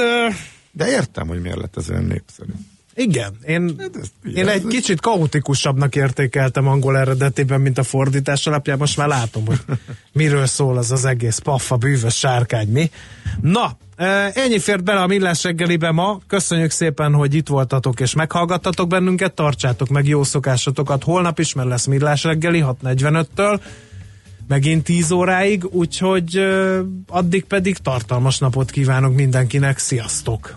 De 0.73 0.89
értem, 0.89 1.29
hogy 1.29 1.41
miért 1.41 1.59
lett 1.59 1.77
ez 1.77 1.91
olyan 1.91 2.05
népszerű. 2.05 2.53
Igen, 2.99 3.37
én, 3.47 3.75
hát 3.79 4.11
én 4.35 4.49
egy 4.49 4.67
kicsit 4.67 5.01
kaotikusabbnak 5.01 5.97
értékeltem 5.97 6.67
angol 6.67 6.99
eredetében, 6.99 7.61
mint 7.61 7.79
a 7.79 7.83
fordítás 7.83 8.47
alapján. 8.47 8.79
Most 8.79 8.97
már 8.97 9.09
látom, 9.09 9.47
hogy 9.47 9.61
miről 10.13 10.47
szól 10.47 10.77
az 10.79 10.91
az 10.93 11.05
egész 11.05 11.39
paffa, 11.39 11.77
bűvös 11.77 12.15
sárkány, 12.15 12.69
mi? 12.69 12.91
Na, 13.41 13.77
ennyi 14.35 14.59
fért 14.59 14.85
bele 14.85 15.01
a 15.01 15.07
Millás 15.07 15.43
reggelibe 15.43 15.91
ma. 15.91 16.21
Köszönjük 16.27 16.71
szépen, 16.71 17.13
hogy 17.13 17.35
itt 17.35 17.49
voltatok 17.49 18.01
és 18.01 18.15
meghallgattatok 18.15 18.89
bennünket. 18.89 19.33
Tartsátok 19.33 19.89
meg 19.89 20.07
jó 20.07 20.23
szokásotokat. 20.23 21.05
Holnap 21.05 21.39
is, 21.39 21.55
mert 21.55 21.69
lesz 21.69 21.87
Millás 21.87 22.25
reggeli 22.25 22.65
6.45-től 22.83 23.61
megint 24.49 24.85
10 24.85 25.11
óráig, 25.11 25.65
úgyhogy 25.71 26.47
addig 27.09 27.45
pedig 27.45 27.77
tartalmas 27.77 28.39
napot 28.39 28.71
kívánok 28.71 29.15
mindenkinek. 29.15 29.79
Sziasztok! 29.79 30.57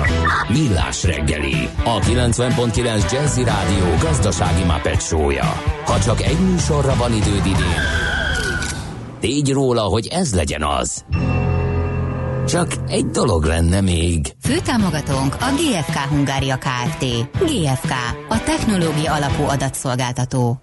Millás 0.51 1.03
reggeli, 1.03 1.69
a 1.83 1.99
90.9 1.99 3.11
Jazzy 3.11 3.43
Rádió 3.43 3.85
gazdasági 4.01 4.63
mapetsója. 4.63 5.53
Ha 5.85 5.99
csak 5.99 6.21
egy 6.21 6.39
műsorra 6.39 6.95
van 6.95 7.13
időd 7.13 7.45
idén, 7.45 7.81
tégy 9.19 9.51
róla, 9.51 9.81
hogy 9.81 10.07
ez 10.07 10.35
legyen 10.35 10.63
az. 10.63 11.05
Csak 12.47 12.67
egy 12.87 13.05
dolog 13.05 13.43
lenne 13.43 13.81
még. 13.81 14.33
Főtámogatónk 14.41 15.35
a 15.39 15.53
GFK 15.55 15.97
Hungária 15.97 16.57
Kft. 16.57 17.05
GFK, 17.39 17.91
a 18.29 18.43
technológia 18.43 19.13
alapú 19.13 19.43
adatszolgáltató. 19.43 20.59